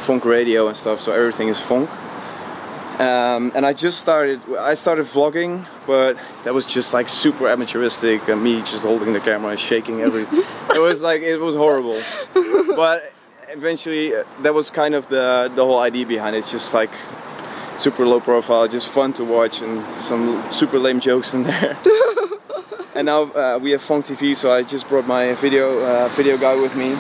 funk 0.07 0.25
radio 0.25 0.67
and 0.67 0.77
stuff. 0.77 1.01
So 1.01 1.13
everything 1.13 1.49
is 1.49 1.61
funk. 1.61 1.89
Um, 2.99 3.53
and 3.55 3.67
I 3.67 3.75
just 3.75 4.01
started. 4.01 4.41
I 4.59 4.73
started 4.73 5.05
vlogging, 5.05 5.67
but 5.87 6.17
that 6.45 6.55
was 6.55 6.65
just 6.65 6.95
like 6.95 7.11
super 7.11 7.45
amateuristic, 7.45 8.27
and 8.29 8.43
me 8.43 8.63
just 8.63 8.85
holding 8.85 9.13
the 9.13 9.21
camera 9.21 9.51
and 9.51 9.61
shaking 9.61 10.01
every. 10.01 10.23
it 10.75 10.81
was 10.81 11.03
like 11.03 11.21
it 11.21 11.37
was 11.37 11.55
horrible, 11.55 12.03
but 12.75 13.13
eventually 13.49 14.15
uh, 14.15 14.25
that 14.41 14.55
was 14.55 14.71
kind 14.71 14.95
of 14.95 15.09
the 15.11 15.53
the 15.55 15.63
whole 15.63 15.79
idea 15.79 16.07
behind 16.07 16.37
it. 16.37 16.39
It's 16.39 16.51
just 16.51 16.73
like 16.73 16.91
super 17.77 18.07
low 18.07 18.19
profile, 18.19 18.67
just 18.67 18.89
fun 18.89 19.13
to 19.15 19.25
watch, 19.25 19.61
and 19.61 19.85
some 20.01 20.43
super 20.51 20.79
lame 20.79 20.99
jokes 20.99 21.35
in 21.35 21.43
there. 21.43 21.77
and 22.95 23.05
now 23.05 23.25
uh, 23.25 23.59
we 23.61 23.73
have 23.73 23.83
Funk 23.83 24.07
TV, 24.07 24.35
so 24.35 24.51
I 24.51 24.63
just 24.63 24.89
brought 24.89 25.07
my 25.07 25.35
video 25.35 25.81
uh, 25.85 26.09
video 26.17 26.39
guy 26.39 26.55
with 26.55 26.75
me, 26.75 26.95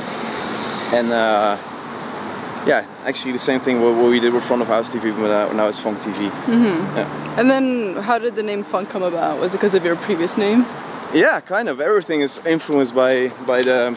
and 0.93 1.11
uh, 1.11 1.57
yeah, 2.67 2.85
actually 3.05 3.33
the 3.33 3.39
same 3.39 3.61
thing 3.61 3.81
what, 3.81 3.95
what 3.97 4.11
we 4.11 4.21
did 4.21 4.33
with 4.35 4.45
front 4.45 4.63
of 4.63 4.69
house 4.69 4.93
TV, 4.93 5.15
but 5.17 5.31
uh, 5.31 5.53
now 5.53 5.69
it's 5.69 5.79
Funk 5.79 6.01
TV. 6.01 6.31
And 7.39 7.51
then 7.51 7.95
how 8.03 8.19
did 8.19 8.35
the 8.35 8.43
name 8.43 8.63
Funk 8.65 8.91
come 8.91 9.03
about? 9.03 9.41
Was 9.41 9.55
it 9.55 9.59
because 9.59 9.75
of 9.75 9.85
your 9.85 9.97
previous 9.97 10.37
name? 10.37 10.67
Yeah, 11.15 11.41
kind 11.41 11.69
of. 11.69 11.81
Everything 11.81 12.21
is 12.21 12.41
influenced 12.45 12.95
by 12.95 13.29
by 13.47 13.63
the 13.63 13.97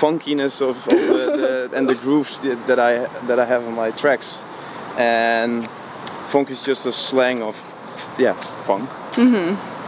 funkiness 0.00 0.60
of, 0.60 0.88
of 0.88 0.98
the, 0.98 1.68
the, 1.70 1.70
and 1.76 1.88
the 1.88 1.94
grooves 1.94 2.38
that 2.38 2.78
I 2.78 3.06
that 3.26 3.38
I 3.38 3.44
have 3.44 3.64
on 3.64 3.74
my 3.74 3.90
tracks, 3.90 4.38
and 4.96 5.68
funk 6.28 6.50
is 6.50 6.62
just 6.62 6.86
a 6.86 6.92
slang 6.92 7.42
of 7.42 7.56
yeah 8.18 8.32
funk, 8.64 8.88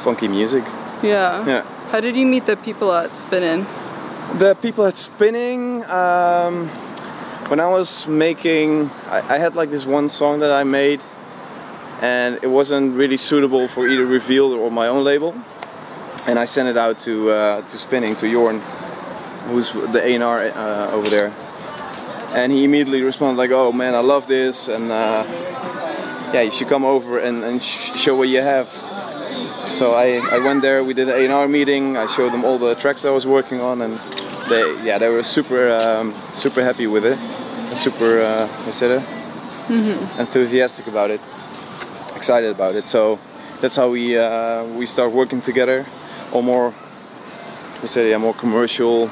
funky 0.05 0.29
music. 0.29 0.65
Yeah. 1.03 1.47
Yeah. 1.47 1.63
How 1.91 2.01
did 2.01 2.17
you 2.17 2.27
meet 2.27 2.45
the 2.45 2.57
people 2.57 2.93
at 2.93 3.17
Spinnin'? 3.17 3.67
The 4.39 4.55
people 4.55 4.85
at 4.85 4.99
Spinnin', 4.99 5.85
um, 5.85 6.69
when 7.49 7.61
I 7.61 7.67
was 7.67 8.07
making, 8.07 8.91
I, 9.07 9.37
I 9.37 9.39
had 9.39 9.57
like 9.57 9.71
this 9.71 9.87
one 9.87 10.11
song 10.11 10.41
that 10.41 10.53
I 10.53 10.65
made, 10.65 11.01
and 12.03 12.39
it 12.43 12.47
wasn't 12.49 12.95
really 12.95 13.17
suitable 13.17 13.69
for 13.69 13.89
either 13.89 14.05
Revealed 14.05 14.53
or 14.53 14.71
my 14.71 14.87
own 14.87 15.03
label, 15.03 15.35
and 16.27 16.39
I 16.39 16.45
sent 16.45 16.69
it 16.69 16.77
out 16.77 16.99
to 17.01 17.31
uh, 17.31 17.63
to 17.63 17.79
Spinnin' 17.79 18.17
to 18.17 18.27
Jorn, 18.27 18.61
who's 19.49 19.73
the 19.73 20.03
A&R 20.05 20.41
uh, 20.49 20.91
over 20.93 21.09
there, 21.09 21.33
and 22.35 22.53
he 22.53 22.65
immediately 22.65 23.01
responded 23.01 23.39
like, 23.39 23.51
"Oh 23.51 23.73
man, 23.73 23.95
I 23.95 24.01
love 24.01 24.27
this, 24.27 24.69
and 24.69 24.93
uh, 24.93 25.25
yeah, 26.35 26.43
you 26.43 26.51
should 26.51 26.69
come 26.69 26.85
over 26.85 27.19
and, 27.19 27.43
and 27.45 27.63
sh- 27.63 27.97
show 27.99 28.15
what 28.15 28.29
you 28.29 28.43
have." 28.43 28.69
So 29.73 29.93
I, 29.93 30.19
I 30.35 30.39
went 30.39 30.61
there. 30.61 30.85
We 30.85 30.93
did 30.93 31.09
an 31.09 31.31
A&R 31.31 31.49
meeting. 31.49 31.97
I 31.97 32.07
showed 32.15 32.33
them 32.33 32.45
all 32.45 32.59
the 32.59 32.75
tracks 32.75 33.07
I 33.07 33.11
was 33.11 33.27
working 33.27 33.61
on, 33.61 33.81
and 33.81 33.99
they 34.49 34.85
yeah 34.85 34.99
they 34.99 35.09
were 35.09 35.23
super 35.23 35.71
um, 35.71 36.15
super 36.35 36.63
happy 36.63 36.87
with 36.87 37.05
it, 37.05 37.19
super 37.77 38.21
uh, 38.21 38.73
say 38.73 38.89
that? 38.89 39.03
enthusiastic 40.19 40.87
about 40.87 41.11
it, 41.11 41.21
excited 42.17 42.51
about 42.51 42.75
it. 42.75 42.87
So 42.89 43.19
that's 43.61 43.77
how 43.77 43.91
we 43.91 44.17
uh, 44.17 44.65
we 44.65 44.87
start 44.87 45.13
working 45.13 45.41
together, 45.43 45.87
or 46.33 46.43
more 46.43 46.75
we 47.83 47.89
say 47.89 48.11
yeah 48.11 48.19
more 48.19 48.35
commercial. 48.35 49.11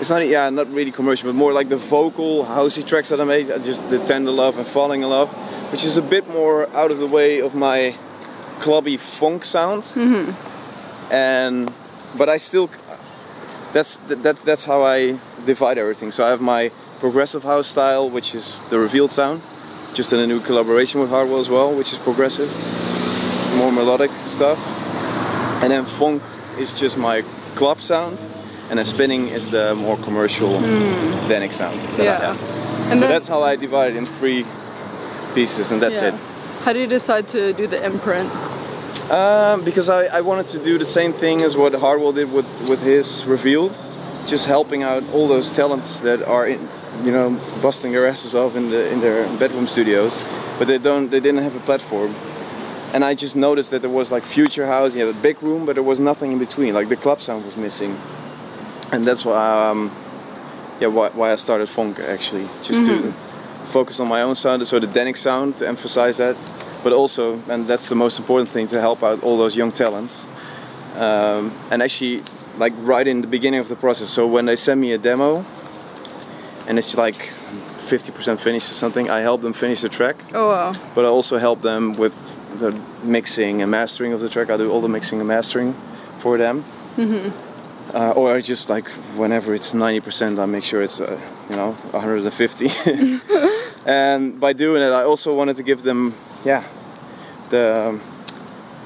It's 0.00 0.10
not 0.10 0.26
yeah 0.28 0.50
not 0.50 0.70
really 0.72 0.92
commercial, 0.92 1.28
but 1.28 1.34
more 1.34 1.52
like 1.52 1.68
the 1.68 1.78
vocal 1.78 2.44
housey 2.44 2.86
tracks 2.86 3.08
that 3.08 3.20
I 3.20 3.24
made, 3.24 3.50
uh, 3.50 3.58
just 3.58 3.88
the 3.88 3.98
tender 4.04 4.30
love 4.30 4.58
and 4.58 4.66
falling 4.66 5.02
in 5.02 5.08
love, 5.08 5.30
which 5.72 5.84
is 5.84 5.96
a 5.96 6.02
bit 6.02 6.28
more 6.28 6.68
out 6.76 6.90
of 6.90 6.98
the 6.98 7.06
way 7.06 7.40
of 7.40 7.54
my 7.54 7.96
clubby 8.60 8.96
funk 8.98 9.44
sound. 9.44 9.84
And 11.10 11.72
but 12.16 12.28
I 12.28 12.36
still 12.38 12.68
that's 13.76 14.00
that's 14.08 14.42
that's 14.42 14.64
how 14.64 14.82
I 14.82 15.18
divide 15.44 15.76
everything. 15.76 16.10
So 16.10 16.24
I 16.24 16.30
have 16.30 16.40
my 16.40 16.70
progressive 16.98 17.42
house 17.44 17.66
style, 17.66 18.08
which 18.08 18.34
is 18.34 18.62
the 18.70 18.78
revealed 18.78 19.12
sound, 19.12 19.42
just 19.92 20.12
in 20.14 20.18
a 20.18 20.26
new 20.26 20.40
collaboration 20.40 21.00
with 21.00 21.10
Hardwell 21.10 21.40
as 21.40 21.50
well, 21.50 21.74
which 21.74 21.92
is 21.92 21.98
progressive, 21.98 22.50
more 23.54 23.70
melodic 23.70 24.10
stuff. 24.26 24.58
And 25.62 25.70
then 25.70 25.84
funk 25.84 26.22
is 26.58 26.72
just 26.72 26.96
my 26.96 27.22
club 27.54 27.82
sound, 27.82 28.18
and 28.70 28.78
then 28.78 28.86
spinning 28.86 29.28
is 29.28 29.50
the 29.50 29.74
more 29.74 29.98
commercial 29.98 30.58
hmm. 30.58 31.30
Dannic 31.30 31.52
sound. 31.52 31.78
that 31.96 32.00
I 32.00 32.04
Yeah. 32.04 32.34
have. 32.34 32.38
And 32.90 33.00
so 33.00 33.08
that's 33.08 33.28
how 33.28 33.42
I 33.42 33.56
divide 33.56 33.92
it 33.92 33.96
in 33.96 34.06
three 34.06 34.46
pieces, 35.34 35.72
and 35.72 35.82
that's 35.82 36.00
yeah. 36.00 36.08
it. 36.08 36.14
How 36.64 36.72
did 36.72 36.80
you 36.80 36.92
decide 36.98 37.28
to 37.28 37.52
do 37.52 37.66
the 37.66 37.84
imprint? 37.84 38.30
Um, 39.10 39.62
because 39.64 39.88
I, 39.88 40.04
I 40.06 40.20
wanted 40.20 40.48
to 40.48 40.58
do 40.58 40.78
the 40.78 40.84
same 40.84 41.12
thing 41.12 41.42
as 41.42 41.56
what 41.56 41.72
Hardwell 41.74 42.12
did 42.12 42.32
with, 42.32 42.46
with 42.68 42.82
his 42.82 43.24
Revealed, 43.24 43.76
just 44.26 44.46
helping 44.46 44.82
out 44.82 45.04
all 45.12 45.28
those 45.28 45.52
talents 45.52 46.00
that 46.00 46.22
are 46.22 46.46
in, 46.48 46.68
you 47.04 47.12
know, 47.12 47.38
busting 47.62 47.92
their 47.92 48.06
asses 48.06 48.34
off 48.34 48.56
in 48.56 48.70
the 48.70 48.90
in 48.90 49.00
their 49.00 49.28
bedroom 49.38 49.68
studios, 49.68 50.18
but 50.58 50.66
they 50.66 50.78
don't 50.78 51.10
they 51.10 51.20
didn't 51.20 51.42
have 51.42 51.54
a 51.54 51.60
platform. 51.60 52.14
And 52.92 53.04
I 53.04 53.14
just 53.14 53.36
noticed 53.36 53.70
that 53.70 53.82
there 53.82 53.90
was 53.90 54.10
like 54.10 54.24
future 54.24 54.66
house, 54.66 54.94
you 54.94 55.06
had 55.06 55.14
a 55.14 55.18
big 55.18 55.42
room, 55.42 55.66
but 55.66 55.74
there 55.74 55.84
was 55.84 56.00
nothing 56.00 56.32
in 56.32 56.38
between. 56.38 56.74
Like 56.74 56.88
the 56.88 56.96
club 56.96 57.20
sound 57.20 57.44
was 57.44 57.56
missing, 57.56 57.96
and 58.90 59.04
that's 59.04 59.24
why 59.24 59.70
um, 59.70 59.92
yeah 60.80 60.88
why, 60.88 61.10
why 61.10 61.32
I 61.32 61.36
started 61.36 61.68
funk 61.68 62.00
actually, 62.00 62.48
just 62.62 62.86
to 62.86 63.12
focus 63.66 64.00
on 64.00 64.08
my 64.08 64.22
own 64.22 64.34
sound, 64.34 64.66
so 64.66 64.78
the 64.78 64.86
Dannic 64.86 65.16
sound 65.16 65.58
to 65.58 65.68
emphasize 65.68 66.16
that, 66.16 66.36
but 66.82 66.92
also, 66.92 67.40
and 67.48 67.66
that's 67.66 67.88
the 67.88 67.94
most 67.94 68.18
important 68.18 68.48
thing, 68.48 68.66
to 68.68 68.80
help 68.80 69.02
out 69.02 69.22
all 69.22 69.36
those 69.36 69.56
young 69.56 69.72
talents. 69.72 70.24
Um, 70.94 71.52
and 71.70 71.82
actually, 71.82 72.22
like 72.58 72.72
right 72.78 73.06
in 73.06 73.20
the 73.20 73.26
beginning 73.26 73.60
of 73.60 73.68
the 73.68 73.76
process. 73.76 74.10
So 74.10 74.26
when 74.26 74.46
they 74.46 74.56
send 74.56 74.80
me 74.80 74.92
a 74.92 74.98
demo, 74.98 75.44
and 76.66 76.78
it's 76.78 76.96
like 76.96 77.30
50% 77.76 78.40
finished 78.40 78.70
or 78.70 78.74
something, 78.74 79.10
I 79.10 79.20
help 79.20 79.42
them 79.42 79.52
finish 79.52 79.80
the 79.80 79.88
track. 79.88 80.16
Oh 80.34 80.48
wow. 80.48 80.72
But 80.94 81.04
I 81.04 81.08
also 81.08 81.38
help 81.38 81.60
them 81.60 81.92
with 81.92 82.14
the 82.58 82.72
mixing 83.02 83.62
and 83.62 83.70
mastering 83.70 84.12
of 84.12 84.20
the 84.20 84.28
track. 84.28 84.50
I 84.50 84.56
do 84.56 84.70
all 84.70 84.80
the 84.80 84.88
mixing 84.88 85.20
and 85.20 85.28
mastering 85.28 85.74
for 86.18 86.38
them. 86.38 86.64
Uh, 87.94 88.10
or 88.12 88.34
I 88.34 88.40
just 88.40 88.68
like 88.68 88.88
whenever 89.16 89.54
it's 89.54 89.72
90%, 89.72 90.40
I 90.40 90.46
make 90.46 90.64
sure 90.64 90.82
it's 90.82 91.00
uh, 91.00 91.20
you 91.48 91.56
know 91.56 91.72
150. 91.92 92.70
and 93.86 94.40
by 94.40 94.52
doing 94.52 94.82
it, 94.82 94.90
I 94.90 95.04
also 95.04 95.32
wanted 95.34 95.56
to 95.58 95.62
give 95.62 95.82
them 95.82 96.14
yeah 96.44 96.64
the 97.50 97.88
um, 97.88 98.00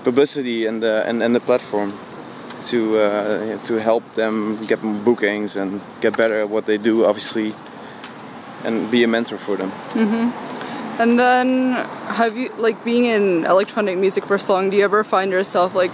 publicity 0.04 0.66
and 0.66 0.82
the 0.82 1.06
and, 1.06 1.22
and 1.22 1.34
the 1.34 1.40
platform 1.40 1.98
to 2.66 2.98
uh, 2.98 3.64
to 3.64 3.74
help 3.80 4.02
them 4.14 4.56
get 4.66 4.80
bookings 5.04 5.56
and 5.56 5.80
get 6.00 6.16
better 6.16 6.40
at 6.40 6.48
what 6.50 6.66
they 6.66 6.78
do, 6.78 7.04
obviously, 7.04 7.54
and 8.64 8.90
be 8.90 9.02
a 9.02 9.08
mentor 9.08 9.38
for 9.38 9.56
them. 9.56 9.72
Mhm. 9.94 10.32
And 10.98 11.18
then, 11.18 11.72
have 12.08 12.36
you 12.36 12.50
like 12.58 12.84
being 12.84 13.06
in 13.06 13.46
electronic 13.46 13.96
music 13.96 14.26
for 14.26 14.38
so 14.38 14.52
long? 14.52 14.68
Do 14.68 14.76
you 14.76 14.84
ever 14.84 15.02
find 15.02 15.32
yourself 15.32 15.74
like 15.74 15.92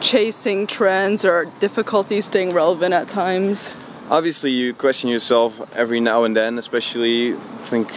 chasing 0.00 0.66
trends 0.66 1.24
or 1.24 1.46
difficulty 1.60 2.20
staying 2.20 2.54
relevant 2.54 2.94
at 2.94 3.08
times? 3.08 3.70
obviously 4.10 4.50
you 4.50 4.72
question 4.72 5.10
yourself 5.10 5.60
every 5.76 6.00
now 6.00 6.24
and 6.24 6.34
then 6.34 6.56
especially 6.58 7.34
I 7.34 7.64
think 7.64 7.88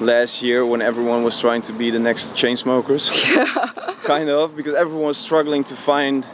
last 0.00 0.42
year 0.42 0.64
when 0.66 0.82
everyone 0.82 1.22
was 1.22 1.40
trying 1.40 1.62
to 1.62 1.72
be 1.72 1.90
the 1.90 1.98
next 1.98 2.34
Chainsmokers. 2.34 3.10
Kind 4.04 4.28
of 4.30 4.54
because 4.56 4.74
everyone 4.74 5.06
was 5.06 5.18
struggling 5.18 5.64
to 5.64 5.74
find 5.74 6.24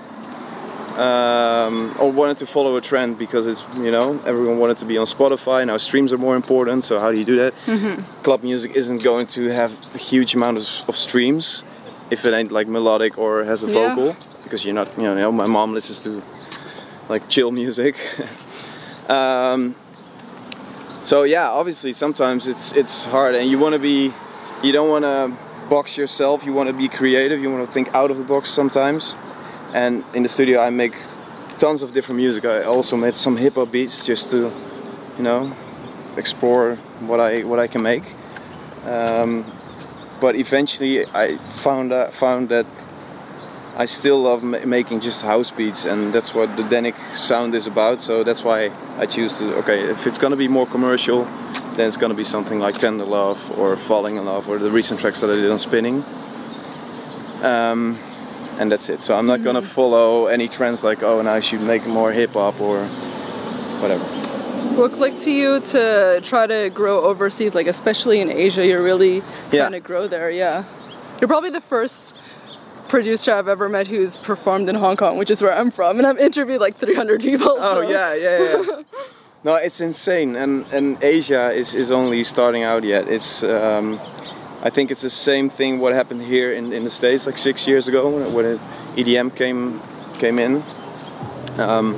um, 0.99 1.95
or 1.99 2.11
wanted 2.13 2.37
to 2.39 2.47
follow 2.47 2.77
a 2.77 2.81
trend 2.83 3.19
because 3.19 3.47
it's 3.47 3.65
you 3.77 3.91
know 3.91 4.21
everyone 4.27 4.59
wanted 4.59 4.77
to 4.79 4.85
be 4.85 4.99
on 4.99 5.07
spotify. 5.07 5.67
Now 5.67 5.79
streams 5.79 6.13
are 6.13 6.19
more 6.19 6.37
important 6.37 6.85
so 6.85 7.01
how 7.01 7.11
do 7.11 7.17
you 7.19 7.25
do 7.25 7.37
that? 7.37 8.05
Club 8.23 8.43
music 8.43 8.73
isn't 8.77 9.03
going 9.03 9.27
to 9.29 9.49
have 9.49 9.73
a 9.95 9.99
huge 9.99 10.35
amount 10.35 10.59
of, 10.59 10.65
of 10.89 10.97
streams 10.97 11.63
if 12.11 12.27
it 12.27 12.35
ain't 12.35 12.53
like 12.53 12.69
melodic 12.69 13.17
or 13.17 13.43
has 13.45 13.65
a 13.65 13.69
Yeah. 13.69 13.73
vocal 13.95 14.17
because 14.43 14.65
you're 14.67 14.75
not 14.75 14.89
you 14.99 15.05
know 15.05 15.33
my 15.33 15.47
mom 15.47 15.73
listens 15.73 16.03
to 16.05 16.23
like 17.09 17.29
chill 17.29 17.51
music. 17.51 17.97
Um, 19.09 19.75
so 21.05 21.25
yeah 21.25 21.51
obviously 21.51 21.93
sometimes 21.93 22.47
it's 22.47 22.73
it's 22.73 23.05
hard 23.05 23.35
and 23.35 23.51
you 23.51 23.59
want 23.59 23.73
to 23.73 23.79
be 23.79 24.13
you 24.63 24.73
don't 24.73 24.89
want 24.89 25.05
to 25.05 25.37
box 25.69 25.97
yourself 25.97 26.45
you 26.45 26.53
want 26.53 26.69
to 26.69 26.73
be 26.73 26.89
creative 26.89 27.41
you 27.41 27.51
want 27.51 27.67
to 27.67 27.73
think 27.73 27.93
out 27.95 28.11
of 28.11 28.19
the 28.19 28.25
box 28.25 28.51
sometimes. 28.51 29.17
And 29.75 30.05
in 30.15 30.23
the 30.23 30.29
studio 30.29 30.61
i 30.61 30.71
make 30.71 30.95
tons 31.59 31.83
of 31.83 31.93
different 31.93 32.19
music. 32.19 32.45
I 32.45 32.65
also 32.65 32.97
made 32.97 33.15
some 33.15 33.37
hip 33.37 33.55
hop 33.55 33.71
beats 33.71 34.05
just 34.05 34.31
to 34.31 34.53
you 35.17 35.23
know 35.23 35.55
explore 36.17 36.77
what 37.01 37.21
i 37.21 37.43
what 37.43 37.59
i 37.59 37.67
can 37.67 37.83
make. 37.83 38.05
Um, 38.85 39.45
but 40.21 40.37
eventually 40.37 41.07
i 41.07 41.37
found 41.65 41.93
out, 41.93 42.15
found 42.15 42.49
that 42.51 42.67
I 43.75 43.87
still 43.87 44.21
love 44.21 44.43
ma- 44.43 44.65
making 44.67 45.01
just 45.01 45.23
house 45.23 45.51
beats, 45.51 45.85
and 45.87 46.13
that's 46.13 46.35
what 46.35 46.57
the 46.57 46.63
Dannic 46.63 46.95
sound 47.17 47.55
is 47.55 47.67
about. 47.67 48.01
So 48.01 48.23
that's 48.23 48.45
why 48.45 48.71
I 48.99 49.07
choose 49.07 49.39
to. 49.39 49.55
Okay, 49.61 49.81
if 49.91 50.07
it's 50.07 50.19
gonna 50.19 50.37
be 50.37 50.49
more 50.49 50.67
commercial, 50.67 51.25
then 51.77 51.87
it's 51.89 51.97
gonna 51.97 52.15
be 52.15 52.25
something 52.25 52.59
like 52.61 52.77
Tender 52.79 53.05
Love 53.05 53.39
or 53.59 53.77
Falling 53.77 54.17
in 54.17 54.27
Love 54.27 54.49
or 54.49 54.59
the 54.59 54.71
recent 54.71 55.01
tracks 55.01 55.21
that 55.21 55.31
I 55.31 55.37
did 55.37 55.51
on 55.51 55.59
Spinnin'. 55.59 56.05
Um, 57.43 57.99
and 58.59 58.71
that's 58.71 58.89
it. 58.91 59.03
So 59.03 59.15
I'm 59.15 59.27
not 59.27 59.43
gonna 59.43 59.63
follow 59.63 60.27
any 60.27 60.49
trends 60.49 60.85
like 60.85 61.03
oh, 61.03 61.23
now 61.23 61.33
I 61.33 61.41
should 61.41 61.63
make 61.63 61.87
more 61.87 62.13
hip 62.13 62.33
hop 62.35 62.61
or 62.61 62.85
whatever. 63.81 64.05
What 64.77 64.93
clicked 64.93 65.23
to 65.23 65.31
you 65.31 65.61
to 65.61 66.21
try 66.23 66.47
to 66.47 66.71
grow 66.71 67.03
overseas, 67.03 67.55
like 67.55 67.67
especially 67.67 68.21
in 68.21 68.31
Asia? 68.31 68.67
You're 68.67 68.83
really 68.83 69.23
Yeah. 69.51 69.61
trying 69.63 69.73
to 69.73 69.81
grow 69.81 70.07
there. 70.09 70.31
Yeah, 70.31 70.65
you're 71.21 71.29
probably 71.29 71.51
the 71.51 71.61
first 71.63 72.17
producer 72.93 73.33
I've 73.33 73.49
ever 73.49 73.69
met 73.71 73.87
who's 73.87 74.19
performed 74.19 74.69
in 74.69 74.75
Hong 74.77 74.97
Kong, 74.99 75.17
which 75.17 75.31
is 75.31 75.41
where 75.41 75.55
I'm 75.61 75.71
from, 75.71 75.99
and 75.99 76.07
I've 76.07 76.19
interviewed 76.19 76.61
like 76.61 76.77
300 76.77 77.23
people. 77.23 77.57
Oh 77.59 77.83
so- 77.83 77.91
yeah, 77.97 78.15
yeah, 78.15 78.39
yeah. 78.39 78.83
no, 79.45 79.55
it's 79.55 79.81
insane, 79.81 80.37
and 80.37 80.67
and 80.77 81.03
Asia 81.03 81.51
is 81.61 81.75
is 81.75 81.91
only 81.91 82.23
starting 82.23 82.65
out 82.71 82.83
yet. 82.85 83.09
It's 83.09 83.43
um, 83.43 83.99
I 84.63 84.71
think 84.71 84.91
it's 84.91 85.01
the 85.01 85.17
same 85.31 85.49
thing 85.59 85.81
what 85.81 85.93
happened 85.95 86.23
here 86.23 86.53
in, 86.53 86.73
in 86.73 86.85
the 86.85 86.91
states 86.91 87.27
like 87.27 87.39
six 87.39 87.67
years 87.67 87.89
ago 87.89 88.03
when, 88.15 88.35
when 88.35 88.59
EDM 89.01 89.35
came 89.35 89.81
came 90.23 90.39
in. 90.39 90.63
Um, 91.59 91.97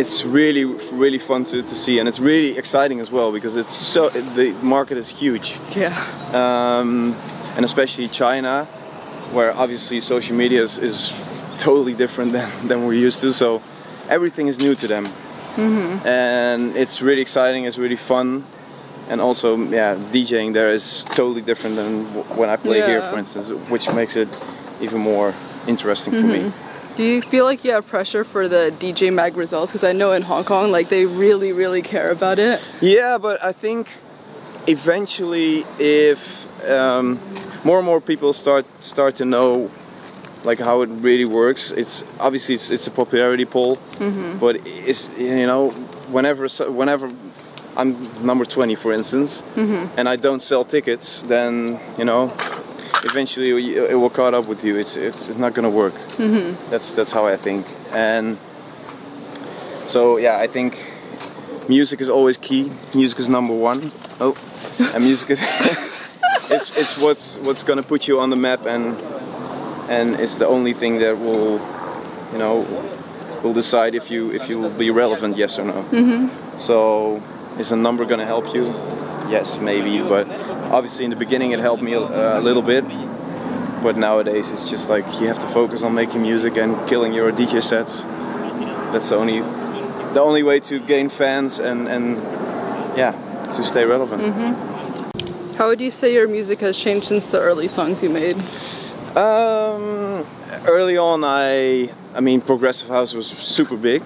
it's 0.00 0.24
really 0.24 0.64
really 1.04 1.18
fun 1.18 1.44
to, 1.44 1.62
to 1.62 1.74
see, 1.74 1.98
and 2.00 2.08
it's 2.08 2.20
really 2.20 2.56
exciting 2.58 3.00
as 3.00 3.10
well 3.10 3.32
because 3.32 3.56
it's 3.60 3.74
so 3.94 4.08
the 4.08 4.52
market 4.62 4.96
is 4.98 5.08
huge 5.22 5.58
Yeah. 5.76 5.92
um, 6.32 7.14
and 7.56 7.64
especially 7.64 8.08
China, 8.08 8.66
where 9.32 9.52
obviously 9.56 10.00
social 10.00 10.36
media 10.36 10.62
is, 10.62 10.78
is 10.78 11.12
totally 11.58 11.94
different 11.94 12.32
than, 12.32 12.50
than 12.68 12.86
we're 12.86 12.94
used 12.94 13.20
to. 13.20 13.32
So 13.32 13.62
everything 14.08 14.48
is 14.48 14.58
new 14.58 14.74
to 14.76 14.86
them, 14.88 15.06
and 16.04 16.76
it's 16.76 17.00
really 17.02 17.20
exciting. 17.22 17.64
It's 17.64 17.78
really 17.78 17.96
fun, 17.96 18.44
and 19.08 19.20
also 19.20 19.56
yeah, 19.56 19.96
DJing 20.12 20.52
there 20.52 20.70
is 20.70 21.04
totally 21.04 21.42
different 21.42 21.76
than 21.76 22.04
w- 22.14 22.24
when 22.38 22.48
I 22.50 22.56
play 22.56 22.80
here, 22.82 23.02
for 23.02 23.18
instance, 23.18 23.50
which 23.70 23.90
makes 23.92 24.16
it 24.16 24.28
even 24.80 25.00
more 25.00 25.34
interesting 25.66 26.14
for 26.14 26.26
me. 26.26 26.52
Do 26.96 27.04
you 27.04 27.22
feel 27.22 27.44
like 27.44 27.64
you 27.64 27.72
have 27.72 27.86
pressure 27.86 28.24
for 28.24 28.48
the 28.48 28.74
DJ 28.78 29.12
Mag 29.12 29.36
results? 29.36 29.70
Because 29.72 29.84
I 29.84 29.92
know 29.92 30.12
in 30.12 30.22
Hong 30.22 30.44
Kong, 30.44 30.70
like 30.72 30.88
they 30.88 31.04
really, 31.06 31.52
really 31.52 31.82
care 31.82 32.10
about 32.10 32.38
it. 32.38 32.60
Yeah, 32.80 33.16
but 33.18 33.42
I 33.42 33.52
think 33.52 33.88
eventually, 34.66 35.64
if 35.78 36.46
um, 36.68 37.18
more 37.64 37.78
and 37.78 37.86
more 37.86 38.00
people 38.00 38.32
start 38.32 38.66
start 38.80 39.16
to 39.16 39.24
know 39.24 39.70
like 40.44 40.58
how 40.58 40.82
it 40.82 40.88
really 40.88 41.24
works, 41.24 41.70
it's 41.70 42.02
obviously 42.18 42.54
it's, 42.54 42.70
it's 42.70 42.86
a 42.86 42.90
popularity 42.90 43.44
poll, 43.44 43.76
mm-hmm. 43.76 44.38
but 44.38 44.56
it's 44.66 45.10
you 45.18 45.46
know 45.46 45.70
whenever 46.10 46.48
whenever 46.48 47.12
I'm 47.76 48.26
number 48.26 48.44
20, 48.44 48.74
for 48.74 48.92
instance, 48.92 49.42
mm-hmm. 49.54 49.98
and 49.98 50.08
I 50.08 50.16
don't 50.16 50.40
sell 50.40 50.64
tickets, 50.64 51.20
then 51.22 51.78
you 51.98 52.04
know 52.04 52.32
eventually 53.04 53.76
it 53.76 53.94
will 53.94 54.10
caught 54.10 54.34
up 54.34 54.46
with 54.46 54.64
you. 54.64 54.76
It's 54.76 54.96
it's, 54.96 55.28
it's 55.28 55.38
not 55.38 55.54
gonna 55.54 55.70
work. 55.70 55.94
Mm-hmm. 56.16 56.70
That's 56.70 56.90
that's 56.90 57.12
how 57.12 57.26
I 57.26 57.36
think, 57.36 57.66
and 57.92 58.38
so 59.86 60.16
yeah, 60.16 60.38
I 60.38 60.46
think 60.46 60.78
music 61.68 62.00
is 62.00 62.08
always 62.08 62.36
key. 62.36 62.72
Music 62.94 63.18
is 63.18 63.28
number 63.28 63.54
one. 63.54 63.92
Oh, 64.20 64.36
and 64.94 65.04
music 65.04 65.30
is 65.30 65.40
it's 66.50 66.70
it's 66.76 66.98
what's 66.98 67.36
what's 67.38 67.62
gonna 67.62 67.82
put 67.82 68.08
you 68.08 68.20
on 68.20 68.30
the 68.30 68.36
map 68.36 68.66
and 68.66 68.98
and 69.88 70.20
it's 70.20 70.36
the 70.36 70.46
only 70.46 70.72
thing 70.72 70.98
that 70.98 71.18
will 71.18 71.58
you 72.32 72.38
know 72.38 72.66
will 73.42 73.52
decide 73.52 73.94
if 73.94 74.10
you 74.10 74.30
if 74.32 74.48
you 74.48 74.58
will 74.58 74.70
be 74.70 74.90
relevant, 74.90 75.36
yes 75.36 75.58
or 75.58 75.64
no. 75.64 75.82
Mm-hmm. 75.84 76.58
So 76.58 77.22
is 77.58 77.72
a 77.72 77.76
number 77.76 78.04
gonna 78.04 78.26
help 78.26 78.54
you? 78.54 78.66
Yes, 79.28 79.58
maybe, 79.58 80.02
but 80.02 80.28
obviously 80.70 81.04
in 81.04 81.10
the 81.10 81.16
beginning 81.16 81.52
it 81.52 81.60
helped 81.60 81.82
me 81.82 81.94
a, 81.94 82.38
a 82.38 82.40
little 82.40 82.62
bit. 82.62 82.84
But 83.82 83.96
nowadays 83.96 84.50
it's 84.50 84.68
just 84.68 84.90
like 84.90 85.06
you 85.20 85.26
have 85.28 85.38
to 85.38 85.46
focus 85.46 85.82
on 85.82 85.94
making 85.94 86.20
music 86.22 86.56
and 86.56 86.76
killing 86.88 87.14
your 87.14 87.32
DJ 87.32 87.62
sets. 87.62 88.02
That's 88.92 89.08
the 89.08 89.16
only 89.16 89.40
the 90.12 90.20
only 90.20 90.42
way 90.42 90.60
to 90.60 90.78
gain 90.80 91.08
fans 91.08 91.60
and 91.60 91.88
and 91.88 92.16
yeah 92.96 93.12
to 93.54 93.64
stay 93.64 93.84
relevant. 93.84 94.22
Mm-hmm. 94.22 94.69
How 95.60 95.68
would 95.68 95.82
you 95.82 95.90
say 95.90 96.14
your 96.14 96.26
music 96.26 96.62
has 96.62 96.74
changed 96.74 97.08
since 97.08 97.26
the 97.26 97.38
early 97.38 97.68
songs 97.68 98.02
you 98.02 98.08
made? 98.08 98.34
Um, 99.14 100.26
early 100.64 100.96
on, 100.96 101.22
I 101.22 101.90
I 102.14 102.20
mean 102.20 102.40
progressive 102.40 102.88
house 102.88 103.12
was 103.12 103.26
super 103.26 103.76
big, 103.76 104.02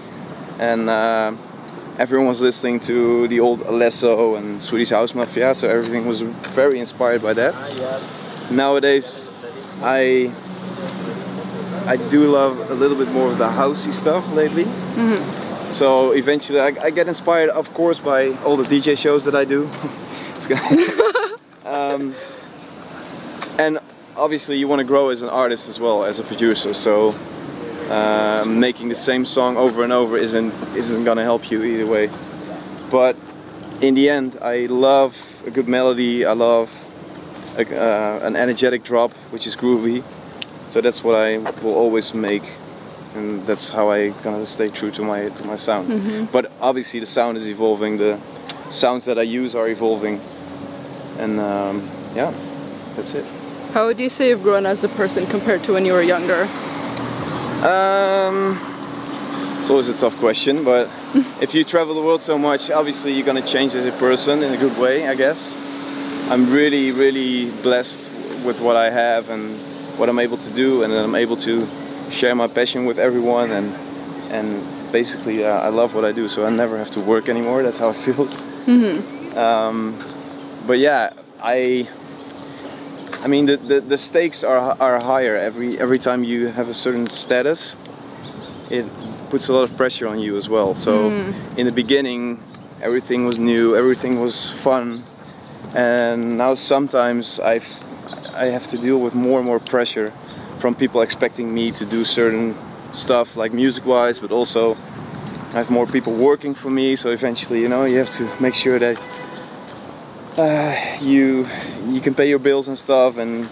and 0.58 0.90
uh, 0.90 1.32
everyone 1.96 2.26
was 2.26 2.40
listening 2.40 2.80
to 2.90 3.28
the 3.28 3.38
old 3.38 3.60
Alesso 3.60 4.36
and 4.36 4.60
Swedish 4.60 4.90
House 4.90 5.14
Mafia, 5.14 5.54
so 5.54 5.68
everything 5.68 6.06
was 6.06 6.22
very 6.22 6.80
inspired 6.80 7.22
by 7.22 7.32
that. 7.34 7.54
Nowadays, 8.50 9.30
I 9.80 10.32
I 11.86 11.98
do 12.10 12.26
love 12.26 12.68
a 12.68 12.74
little 12.74 12.96
bit 12.96 13.12
more 13.12 13.30
of 13.30 13.38
the 13.38 13.46
housey 13.46 13.92
stuff 13.92 14.28
lately. 14.32 14.66
So 15.70 16.10
eventually, 16.10 16.58
I, 16.58 16.74
I 16.86 16.90
get 16.90 17.06
inspired, 17.06 17.50
of 17.50 17.72
course, 17.74 18.00
by 18.00 18.32
all 18.42 18.56
the 18.56 18.64
DJ 18.64 18.98
shows 18.98 19.22
that 19.22 19.36
I 19.36 19.44
do. 19.44 19.70
it's 20.36 20.48
gonna, 20.48 20.93
um, 21.64 22.14
and 23.58 23.78
obviously, 24.16 24.58
you 24.58 24.68
want 24.68 24.80
to 24.80 24.84
grow 24.84 25.10
as 25.10 25.22
an 25.22 25.28
artist 25.28 25.68
as 25.68 25.78
well 25.78 26.04
as 26.04 26.18
a 26.18 26.22
producer. 26.22 26.74
So 26.74 27.14
uh, 27.90 28.44
making 28.46 28.88
the 28.88 28.94
same 28.94 29.24
song 29.24 29.56
over 29.56 29.84
and 29.84 29.92
over 29.92 30.16
isn't 30.16 30.52
isn't 30.76 31.04
gonna 31.04 31.22
help 31.22 31.50
you 31.50 31.62
either 31.64 31.86
way. 31.86 32.10
But 32.90 33.16
in 33.80 33.94
the 33.94 34.08
end, 34.08 34.38
I 34.40 34.66
love 34.66 35.16
a 35.46 35.50
good 35.50 35.68
melody. 35.68 36.24
I 36.24 36.32
love 36.32 36.70
a, 37.56 37.62
uh, 37.62 38.20
an 38.26 38.36
energetic 38.36 38.84
drop, 38.84 39.12
which 39.30 39.46
is 39.46 39.56
groovy. 39.56 40.02
So 40.68 40.80
that's 40.80 41.04
what 41.04 41.14
I 41.14 41.38
will 41.62 41.74
always 41.74 42.14
make, 42.14 42.42
and 43.14 43.46
that's 43.46 43.68
how 43.68 43.90
I 43.90 44.10
kind 44.22 44.40
of 44.40 44.48
stay 44.48 44.70
true 44.70 44.90
to 44.92 45.02
my 45.02 45.28
to 45.28 45.44
my 45.44 45.56
sound. 45.56 45.88
But 46.32 46.50
obviously, 46.60 47.00
the 47.00 47.06
sound 47.06 47.36
is 47.36 47.46
evolving. 47.46 47.98
The 47.98 48.18
sounds 48.70 49.04
that 49.04 49.18
I 49.18 49.22
use 49.22 49.54
are 49.54 49.68
evolving, 49.68 50.20
and 51.18 51.40
um, 51.40 51.88
yeah, 52.14 52.32
that's 52.96 53.14
it. 53.14 53.24
How 53.72 53.86
would 53.86 53.98
you 53.98 54.08
say 54.08 54.28
you've 54.28 54.42
grown 54.42 54.66
as 54.66 54.84
a 54.84 54.88
person 54.88 55.26
compared 55.26 55.64
to 55.64 55.72
when 55.72 55.84
you 55.84 55.92
were 55.92 56.02
younger? 56.02 56.44
Um, 57.66 58.58
it's 59.58 59.70
always 59.70 59.88
a 59.88 59.96
tough 59.96 60.16
question, 60.18 60.62
but 60.62 60.88
if 61.40 61.54
you 61.54 61.64
travel 61.64 61.94
the 61.94 62.02
world 62.02 62.22
so 62.22 62.38
much, 62.38 62.70
obviously 62.70 63.12
you're 63.12 63.26
gonna 63.26 63.42
change 63.42 63.74
as 63.74 63.86
a 63.86 63.92
person 63.92 64.42
in 64.42 64.52
a 64.52 64.56
good 64.56 64.76
way, 64.78 65.08
I 65.08 65.14
guess. 65.14 65.54
I'm 66.30 66.52
really, 66.52 66.92
really 66.92 67.50
blessed 67.62 68.10
with 68.44 68.60
what 68.60 68.76
I 68.76 68.90
have 68.90 69.30
and 69.30 69.58
what 69.98 70.08
I'm 70.08 70.18
able 70.18 70.38
to 70.38 70.50
do, 70.50 70.82
and 70.82 70.92
I'm 70.92 71.14
able 71.14 71.36
to 71.38 71.66
share 72.10 72.34
my 72.34 72.46
passion 72.46 72.84
with 72.84 72.98
everyone, 72.98 73.50
and 73.50 73.74
and 74.30 74.92
basically 74.92 75.44
uh, 75.44 75.60
I 75.60 75.68
love 75.68 75.94
what 75.94 76.04
I 76.04 76.12
do, 76.12 76.28
so 76.28 76.46
I 76.46 76.50
never 76.50 76.78
have 76.78 76.90
to 76.92 77.00
work 77.00 77.28
anymore. 77.28 77.62
That's 77.62 77.78
how 77.78 77.90
it 77.90 77.96
feels. 77.96 78.32
Um, 79.36 79.98
but 80.66 80.78
yeah, 80.78 81.12
I. 81.40 81.88
I 83.22 83.26
mean, 83.26 83.46
the, 83.46 83.56
the, 83.56 83.80
the 83.80 83.96
stakes 83.96 84.44
are, 84.44 84.76
are 84.78 85.02
higher 85.02 85.34
every 85.34 85.78
every 85.78 85.98
time 85.98 86.24
you 86.24 86.48
have 86.48 86.68
a 86.68 86.74
certain 86.74 87.06
status. 87.06 87.74
It 88.68 88.84
puts 89.30 89.48
a 89.48 89.54
lot 89.54 89.62
of 89.62 89.76
pressure 89.76 90.06
on 90.06 90.18
you 90.18 90.36
as 90.36 90.48
well. 90.48 90.74
So, 90.74 91.08
hmm. 91.08 91.58
in 91.58 91.64
the 91.64 91.72
beginning, 91.72 92.42
everything 92.82 93.24
was 93.24 93.38
new, 93.38 93.76
everything 93.76 94.20
was 94.20 94.50
fun, 94.50 95.04
and 95.74 96.36
now 96.36 96.54
sometimes 96.54 97.40
I've 97.40 97.66
I 98.34 98.46
have 98.46 98.66
to 98.68 98.78
deal 98.78 98.98
with 98.98 99.14
more 99.14 99.38
and 99.38 99.46
more 99.46 99.60
pressure 99.60 100.12
from 100.58 100.74
people 100.74 101.00
expecting 101.00 101.54
me 101.54 101.70
to 101.72 101.84
do 101.84 102.04
certain 102.04 102.56
stuff, 102.92 103.36
like 103.36 103.52
music-wise, 103.52 104.18
but 104.18 104.30
also 104.30 104.76
I 105.54 105.58
have 105.58 105.70
more 105.70 105.86
people 105.86 106.12
working 106.12 106.54
for 106.54 106.70
me. 106.70 106.96
So 106.96 107.10
eventually, 107.10 107.60
you 107.60 107.68
know, 107.68 107.84
you 107.84 107.98
have 107.98 108.10
to 108.16 108.28
make 108.40 108.54
sure 108.54 108.78
that 108.78 108.98
uh, 110.36 110.74
you 111.00 111.46
you 111.88 112.00
can 112.00 112.14
pay 112.14 112.28
your 112.28 112.38
bills 112.38 112.68
and 112.68 112.78
stuff, 112.78 113.18
and 113.18 113.48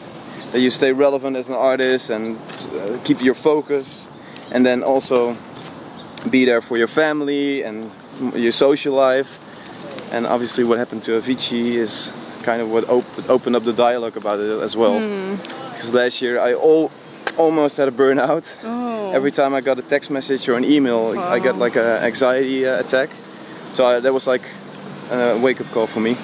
that 0.53 0.61
you 0.61 0.71
stay 0.71 0.93
relevant 0.93 1.37
as 1.37 1.49
an 1.49 1.55
artist 1.55 2.11
and 2.11 2.37
uh, 2.37 2.99
keep 3.05 3.23
your 3.23 3.35
focus, 3.35 4.09
and 4.51 4.65
then 4.65 4.83
also 4.83 5.37
be 6.31 6.45
there 6.45 6.61
for 6.61 6.77
your 6.77 6.89
family 6.89 7.63
and 7.63 7.91
your 8.35 8.53
social 8.53 8.95
life. 8.95 9.39
And 10.11 10.27
obviously, 10.27 10.65
what 10.65 10.79
happened 10.79 11.03
to 11.05 11.13
Avicii 11.21 11.75
is 11.75 12.13
kind 12.43 12.61
of 12.61 12.69
what 12.69 12.89
op- 12.89 13.31
opened 13.31 13.57
up 13.57 13.65
the 13.65 13.73
dialogue 13.73 14.17
about 14.17 14.41
it 14.41 14.61
as 14.61 14.77
well. 14.77 14.99
Because 15.73 15.93
last 15.93 16.21
year 16.21 16.39
I 16.39 16.53
al- 16.53 16.91
almost 17.39 17.77
had 17.77 17.89
a 17.89 17.93
burnout. 17.93 18.45
Oh. 18.63 19.13
Every 19.13 19.31
time 19.31 19.55
I 19.55 19.61
got 19.61 19.79
a 19.79 19.83
text 19.83 20.11
message 20.11 20.49
or 20.49 20.57
an 20.57 20.65
email, 20.65 21.19
I 21.19 21.39
got 21.39 21.57
like 21.57 21.77
an 21.77 22.05
anxiety 22.05 22.67
uh, 22.67 22.81
attack. 22.81 23.11
So 23.71 23.87
I, 23.87 24.01
that 24.01 24.13
was 24.13 24.27
like 24.27 24.43
a 25.11 25.39
wake 25.39 25.61
up 25.61 25.71
call 25.71 25.87
for 25.87 26.01
me. 26.01 26.17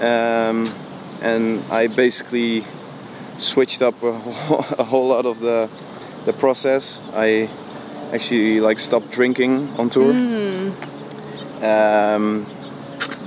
Um, 0.00 0.74
and 1.22 1.62
I 1.70 1.86
basically 1.86 2.64
switched 3.38 3.82
up 3.82 4.02
a 4.02 4.12
whole, 4.12 4.58
a 4.78 4.84
whole 4.84 5.08
lot 5.08 5.26
of 5.26 5.40
the 5.40 5.68
the 6.24 6.32
process. 6.32 7.00
I 7.14 7.48
actually 8.12 8.60
like 8.60 8.78
stopped 8.78 9.10
drinking 9.10 9.68
on 9.78 9.88
tour. 9.90 10.12
Um, 11.62 12.46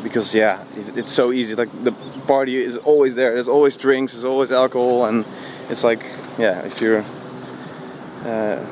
because 0.03 0.33
yeah, 0.35 0.63
it's 0.95 1.11
so 1.11 1.31
easy. 1.31 1.55
Like 1.55 1.69
the 1.83 1.93
party 2.27 2.57
is 2.57 2.77
always 2.77 3.15
there. 3.15 3.33
There's 3.33 3.47
always 3.47 3.77
drinks. 3.77 4.13
There's 4.13 4.25
always 4.25 4.51
alcohol, 4.51 5.05
and 5.05 5.25
it's 5.69 5.83
like 5.83 6.03
yeah, 6.37 6.65
if 6.65 6.81
you're 6.81 7.05
uh, 8.25 8.65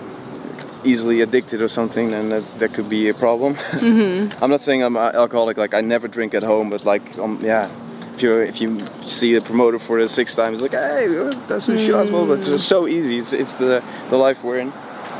easily 0.83 1.21
addicted 1.21 1.61
or 1.61 1.67
something, 1.67 2.11
then 2.11 2.29
that, 2.29 2.59
that 2.59 2.73
could 2.73 2.89
be 2.89 3.09
a 3.09 3.13
problem. 3.13 3.55
Mm-hmm. 3.81 4.43
I'm 4.43 4.49
not 4.49 4.61
saying 4.61 4.83
I'm 4.83 4.95
a 4.95 5.11
alcoholic. 5.13 5.57
Like 5.57 5.73
I 5.73 5.81
never 5.81 6.07
drink 6.07 6.33
at 6.33 6.43
home, 6.43 6.69
but 6.69 6.85
like 6.85 7.17
um, 7.17 7.39
yeah, 7.41 7.69
if 8.13 8.21
you 8.21 8.39
if 8.39 8.61
you 8.61 8.85
see 9.07 9.35
a 9.35 9.41
promoter 9.41 9.79
for 9.79 10.01
the 10.01 10.07
sixth 10.07 10.35
time, 10.35 10.53
it's 10.53 10.61
like 10.61 10.71
hey, 10.71 11.07
uh, 11.17 11.31
that's 11.47 11.65
some 11.65 11.77
shots. 11.77 12.09
Well, 12.11 12.31
it's 12.31 12.63
so 12.63 12.87
easy. 12.87 13.17
It's 13.17 13.33
it's 13.33 13.55
the 13.55 13.83
the 14.09 14.17
life 14.17 14.43
we're 14.43 14.59
in. 14.59 14.67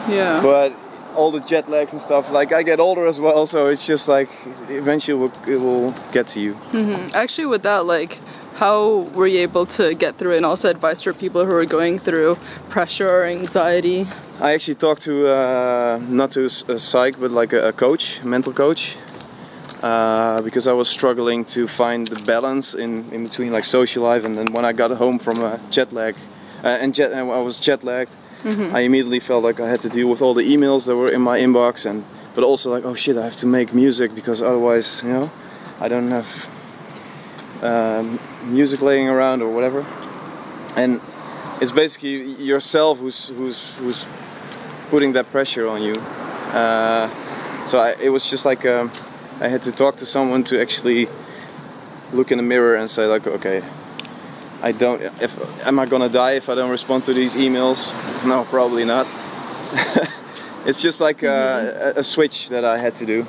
Yeah. 0.08 0.42
But 0.42 0.76
all 1.16 1.32
the 1.32 1.40
jet 1.42 1.70
lags 1.70 1.92
and 1.92 2.02
stuff. 2.02 2.32
Like 2.32 2.54
I 2.54 2.64
get 2.64 2.80
older 2.80 3.06
as 3.08 3.20
well, 3.20 3.46
so 3.48 3.68
it's 3.68 3.86
just 3.86 4.08
like 4.08 4.30
eventually 4.70 5.18
it 5.18 5.22
will, 5.22 5.54
it 5.54 5.58
will 5.58 5.92
get 6.12 6.28
to 6.28 6.40
you. 6.40 6.54
Mm-hmm. 6.72 7.16
Actually, 7.16 7.48
with 7.48 7.64
that, 7.64 7.86
like, 7.86 8.20
how 8.56 9.08
were 9.16 9.28
you 9.28 9.40
able 9.40 9.66
to 9.66 9.94
get 9.94 10.18
through 10.18 10.34
it? 10.34 10.38
And 10.38 10.46
also 10.46 10.70
advice 10.70 11.02
for 11.02 11.14
people 11.14 11.46
who 11.46 11.54
are 11.54 11.66
going 11.66 12.00
through 12.00 12.38
pressure 12.70 13.10
or 13.10 13.26
anxiety. 13.26 14.06
I 14.40 14.54
actually 14.54 14.76
talked 14.76 15.04
to 15.04 15.28
uh, 15.28 16.00
not 16.08 16.32
to 16.32 16.46
a 16.46 16.80
psych, 16.80 17.20
but 17.20 17.32
like 17.32 17.54
a, 17.54 17.70
a 17.70 17.74
coach, 17.74 18.20
a 18.20 18.28
mental 18.28 18.54
coach, 18.54 18.98
uh, 19.82 20.42
because 20.42 20.68
I 20.68 20.74
was 20.74 20.90
struggling 20.90 21.46
to 21.46 21.68
find 21.68 22.08
the 22.08 22.22
balance 22.24 22.74
in, 22.74 23.12
in 23.14 23.24
between 23.24 23.52
like 23.52 23.66
social 23.66 24.04
life 24.04 24.24
and 24.26 24.38
then 24.38 24.54
when 24.54 24.66
I 24.66 24.74
got 24.74 24.92
home 24.92 25.20
from 25.20 25.42
a 25.44 25.60
jet 25.70 25.94
lag, 25.94 26.16
uh, 26.64 26.68
and 26.68 26.94
jet, 26.94 27.14
I 27.14 27.24
was 27.24 27.58
jet 27.60 27.84
lagged. 27.84 28.12
I 28.44 28.82
immediately 28.82 29.20
felt 29.20 29.44
like 29.44 29.60
I 29.60 29.70
had 29.70 29.82
to 29.82 29.90
deal 29.90 30.10
with 30.10 30.22
all 30.22 30.34
the 30.34 30.44
emails 30.44 30.86
that 30.88 30.96
were 30.96 31.12
in 31.12 31.22
my 31.22 31.40
inbox, 31.40 31.86
and 31.86 32.04
but 32.34 32.44
also 32.44 32.72
like 32.72 32.86
oh 32.86 32.96
shit, 32.96 33.16
I 33.18 33.24
have 33.24 33.38
to 33.38 33.46
make 33.46 33.72
music 33.74 34.16
because 34.16 34.42
otherwise, 34.42 35.02
you 35.04 35.10
know, 35.10 35.32
I 35.80 35.88
don't 35.88 36.10
have 36.10 36.50
um, 37.62 38.20
music 38.44 38.82
laying 38.82 39.08
around 39.08 39.42
or 39.42 39.50
whatever. 39.50 39.86
And 40.76 41.02
it's 41.62 41.72
basically 41.72 42.44
yourself 42.44 43.00
who's 43.00 43.28
who's 43.30 43.70
who's 43.78 44.06
putting 44.90 45.14
that 45.14 45.32
pressure 45.32 45.68
on 45.68 45.82
you. 45.82 45.94
Uh, 45.94 47.10
so 47.66 47.80
I, 47.80 47.96
it 48.02 48.10
was 48.10 48.26
just 48.26 48.46
like 48.46 48.66
um, 48.66 48.92
I 49.40 49.48
had 49.48 49.62
to 49.64 49.72
talk 49.72 49.98
to 49.98 50.06
someone 50.06 50.44
to 50.46 50.60
actually 50.60 51.08
look 52.14 52.32
in 52.32 52.38
the 52.38 52.44
mirror 52.44 52.76
and 52.76 52.90
say 52.90 53.06
like, 53.06 53.26
okay, 53.28 53.64
I 54.62 54.72
don't. 54.72 55.02
If 55.22 55.38
am 55.66 55.80
I 55.80 55.86
gonna 55.86 56.10
die 56.10 56.34
if 56.34 56.50
I 56.50 56.56
don't 56.56 56.70
respond 56.70 57.04
to 57.06 57.14
these 57.14 57.36
emails? 57.36 57.94
No, 58.26 58.46
probably 58.46 58.86
not. 58.86 59.08
it's 60.66 60.82
just 60.82 61.02
like 61.02 61.24
a, 61.24 61.94
a 61.96 62.04
switch 62.04 62.50
that 62.50 62.66
I 62.66 62.78
had 62.78 62.96
to 62.96 63.06
do, 63.06 63.28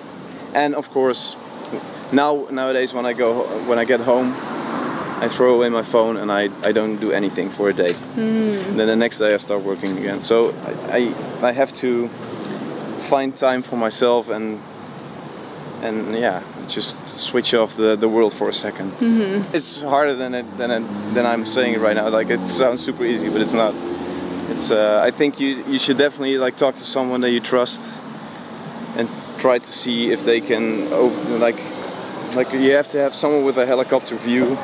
and 0.52 0.74
of 0.74 0.90
course, 0.90 1.36
now 2.12 2.46
nowadays 2.50 2.92
when 2.92 3.06
I 3.06 3.12
go 3.12 3.44
when 3.66 3.78
I 3.78 3.84
get 3.84 4.00
home, 4.00 4.34
I 5.22 5.28
throw 5.28 5.54
away 5.54 5.68
my 5.68 5.84
phone 5.84 6.16
and 6.16 6.32
I, 6.32 6.50
I 6.64 6.72
don't 6.72 6.96
do 6.96 7.12
anything 7.12 7.48
for 7.48 7.68
a 7.68 7.72
day. 7.72 7.94
And 8.16 8.76
then 8.76 8.88
the 8.88 8.96
next 8.96 9.18
day 9.18 9.32
I 9.32 9.36
start 9.36 9.62
working 9.62 9.96
again. 9.96 10.20
So 10.24 10.52
I, 10.90 10.98
I, 10.98 11.48
I 11.48 11.52
have 11.52 11.72
to 11.74 12.08
find 13.08 13.36
time 13.36 13.62
for 13.62 13.76
myself 13.76 14.28
and 14.28 14.60
and 15.82 16.16
yeah, 16.16 16.42
just 16.68 17.06
switch 17.18 17.54
off 17.54 17.74
the, 17.76 17.96
the 17.96 18.08
world 18.08 18.32
for 18.32 18.48
a 18.48 18.52
2nd 18.52 18.92
It's 19.52 19.82
harder 19.82 20.14
than 20.14 20.32
it, 20.34 20.46
than 20.56 20.70
it, 20.70 21.14
than 21.14 21.26
I'm 21.26 21.44
saying 21.44 21.74
it 21.74 21.80
right 21.80 21.96
now. 21.96 22.08
Like 22.08 22.30
it 22.30 22.44
sounds 22.46 22.80
super 22.80 23.04
easy, 23.04 23.28
but 23.28 23.40
it's 23.40 23.52
not. 23.52 23.74
It's 24.50 24.70
uh, 24.70 25.08
I 25.08 25.10
think 25.12 25.40
you 25.40 25.64
you 25.72 25.78
should 25.78 25.98
definitely 25.98 26.38
like 26.38 26.56
talk 26.56 26.74
to 26.76 26.84
someone 26.84 27.20
that 27.20 27.30
you 27.30 27.40
trust 27.40 27.80
and 28.96 29.08
try 29.38 29.58
to 29.58 29.72
see 29.82 30.12
if 30.12 30.24
they 30.24 30.40
can 30.40 30.92
over, 30.92 31.38
like 31.38 31.60
like 32.34 32.52
you 32.52 32.72
have 32.72 32.88
to 32.88 32.98
have 32.98 33.14
someone 33.14 33.44
with 33.44 33.58
a 33.58 33.66
helicopter 33.66 34.16
view 34.16 34.56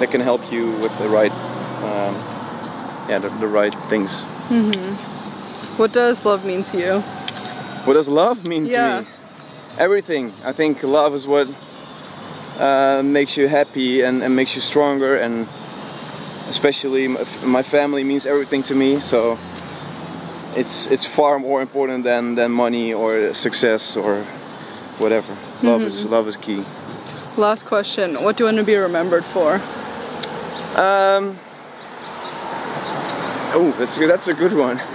that 0.00 0.10
can 0.10 0.20
help 0.20 0.52
you 0.52 0.70
with 0.82 0.96
the 0.98 1.08
right 1.08 1.32
um, 1.82 2.14
yeah 3.08 3.18
the, 3.18 3.28
the 3.40 3.46
right 3.48 3.74
things. 3.88 4.22
What 5.78 5.92
does 5.92 6.24
love 6.24 6.44
mean 6.44 6.62
to 6.64 6.78
you? 6.78 7.00
What 7.84 7.94
does 7.94 8.08
love 8.08 8.46
mean 8.46 8.66
Yeah. 8.66 8.96
to 8.96 9.02
me? 9.02 9.08
Everything. 9.78 10.32
I 10.44 10.52
think 10.52 10.82
love 10.82 11.14
is 11.14 11.26
what 11.26 11.48
uh, 12.58 13.02
makes 13.04 13.36
you 13.36 13.46
happy 13.48 14.00
and, 14.02 14.22
and 14.22 14.34
makes 14.34 14.54
you 14.54 14.62
stronger, 14.62 15.16
and 15.16 15.46
especially 16.48 17.04
m- 17.04 17.18
my 17.44 17.62
family 17.62 18.02
means 18.04 18.24
everything 18.26 18.62
to 18.64 18.74
me. 18.74 19.00
So 19.00 19.38
it's 20.56 20.86
it's 20.86 21.04
far 21.04 21.38
more 21.38 21.60
important 21.60 22.04
than, 22.04 22.34
than 22.36 22.50
money 22.50 22.94
or 22.94 23.34
success 23.34 23.96
or 23.96 24.24
whatever. 24.98 25.36
Love 25.62 25.82
is 25.82 26.04
love 26.06 26.26
is 26.28 26.36
key. 26.38 26.64
Last 27.36 27.66
question. 27.66 28.14
What 28.22 28.36
do 28.38 28.44
you 28.44 28.46
want 28.46 28.56
to 28.58 28.64
be 28.64 28.76
remembered 28.76 29.24
for? 29.26 29.60
Um, 30.74 31.38
oh, 33.54 33.74
that's 33.78 33.96
a- 33.98 34.06
that's 34.06 34.28
a 34.28 34.34
good 34.34 34.52
one. 34.52 34.80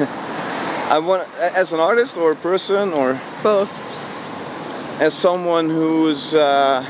I 0.90 1.00
want 1.00 1.28
as 1.40 1.72
an 1.74 1.80
artist 1.80 2.18
or 2.18 2.32
a 2.34 2.36
person 2.36 2.92
or 3.00 3.20
Both. 3.44 3.72
as 5.00 5.14
someone 5.14 5.70
who's 5.70 6.36
uh, 6.36 6.84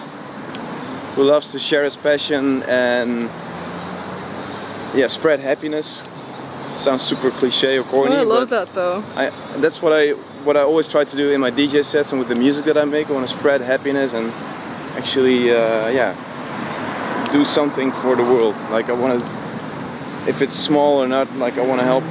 who 1.15 1.23
loves 1.23 1.51
to 1.51 1.59
share 1.59 1.83
his 1.83 1.95
passion 1.95 2.63
and 2.63 3.29
yeah, 4.95 5.07
spread 5.07 5.39
happiness. 5.39 6.03
Sounds 6.75 7.03
super 7.03 7.29
cliche 7.31 7.77
or 7.77 7.83
corny. 7.83 8.15
I 8.15 8.21
love 8.23 8.49
that 8.49 8.73
though. 8.73 9.03
I, 9.15 9.29
that's 9.57 9.81
what 9.83 9.93
I 9.93 10.11
what 10.45 10.57
I 10.57 10.61
always 10.61 10.87
try 10.89 11.03
to 11.03 11.15
do 11.15 11.29
in 11.29 11.39
my 11.39 11.51
DJ 11.51 11.83
sets 11.85 12.11
and 12.11 12.19
with 12.19 12.29
the 12.29 12.35
music 12.35 12.65
that 12.65 12.77
I 12.77 12.85
make. 12.85 13.09
I 13.09 13.13
want 13.13 13.27
to 13.29 13.35
spread 13.37 13.61
happiness 13.61 14.13
and 14.13 14.31
actually, 14.97 15.51
uh, 15.51 15.89
yeah, 15.89 16.15
do 17.31 17.45
something 17.45 17.91
for 17.91 18.15
the 18.15 18.23
world. 18.23 18.55
Like 18.69 18.89
I 18.89 18.93
want 18.93 19.21
to, 19.21 20.29
if 20.29 20.41
it's 20.41 20.55
small 20.55 21.01
or 21.01 21.07
not, 21.07 21.31
like 21.37 21.57
I 21.57 21.65
want 21.65 21.79
to 21.81 21.85
help 21.85 22.03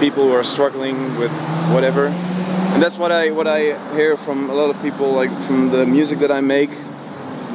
people 0.00 0.24
who 0.24 0.32
are 0.32 0.44
struggling 0.44 1.16
with 1.18 1.32
whatever. 1.72 2.06
And 2.06 2.82
that's 2.82 2.98
what 2.98 3.10
I 3.10 3.30
what 3.30 3.46
I 3.46 3.60
hear 3.94 4.16
from 4.16 4.50
a 4.50 4.54
lot 4.54 4.70
of 4.70 4.80
people, 4.82 5.12
like 5.12 5.30
from 5.42 5.70
the 5.70 5.84
music 5.84 6.18
that 6.20 6.30
I 6.30 6.40
make. 6.40 6.70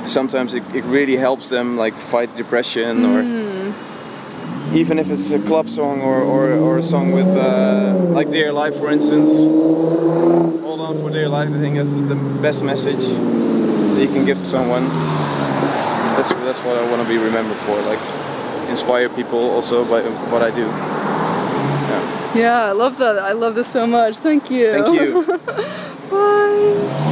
Sometimes 0.06 0.54
it, 0.54 0.64
it 0.76 0.84
really 0.84 1.16
helps 1.16 1.50
them 1.50 1.78
like 1.78 1.98
fight 1.98 2.36
depression 2.36 3.06
or 3.06 3.24
even 4.76 4.98
if 4.98 5.12
it's 5.12 5.30
a 5.32 5.40
club 5.40 5.70
song 5.70 6.02
or, 6.02 6.22
or, 6.22 6.52
or 6.54 6.78
a 6.80 6.84
song 6.84 7.12
with 7.12 7.28
uh, 7.28 7.94
like 8.10 8.32
Dear 8.32 8.52
Life 8.52 8.76
for 8.76 8.90
instance. 8.90 9.30
Hold 9.30 10.80
on 10.82 11.00
for 11.00 11.12
dear 11.12 11.30
life, 11.30 11.50
I 11.50 11.60
think 11.60 11.76
that's 11.76 11.94
the 11.94 12.16
best 12.42 12.64
message 12.64 13.06
that 13.06 14.02
you 14.02 14.08
can 14.08 14.26
give 14.26 14.38
to 14.38 14.44
someone. 14.44 14.90
That's 16.44 16.60
what 16.60 16.78
I 16.78 16.90
want 16.90 17.02
to 17.02 17.08
be 17.08 17.18
remembered 17.18 17.58
for, 17.58 17.82
like 17.82 18.00
inspire 18.70 19.10
people 19.10 19.50
also 19.52 19.86
by 19.86 20.02
what 20.32 20.42
I 20.42 20.52
do. 20.52 20.66
Yeah. 21.90 22.34
Yeah, 22.36 22.64
I 22.66 22.72
love 22.72 22.98
that. 22.98 23.20
I 23.20 23.32
love 23.32 23.56
this 23.56 23.68
so 23.72 23.86
much. 23.86 24.18
Thank 24.18 24.50
you. 24.52 24.72
Thank 24.72 24.94
you. 24.94 25.38
Bye. 26.12 27.10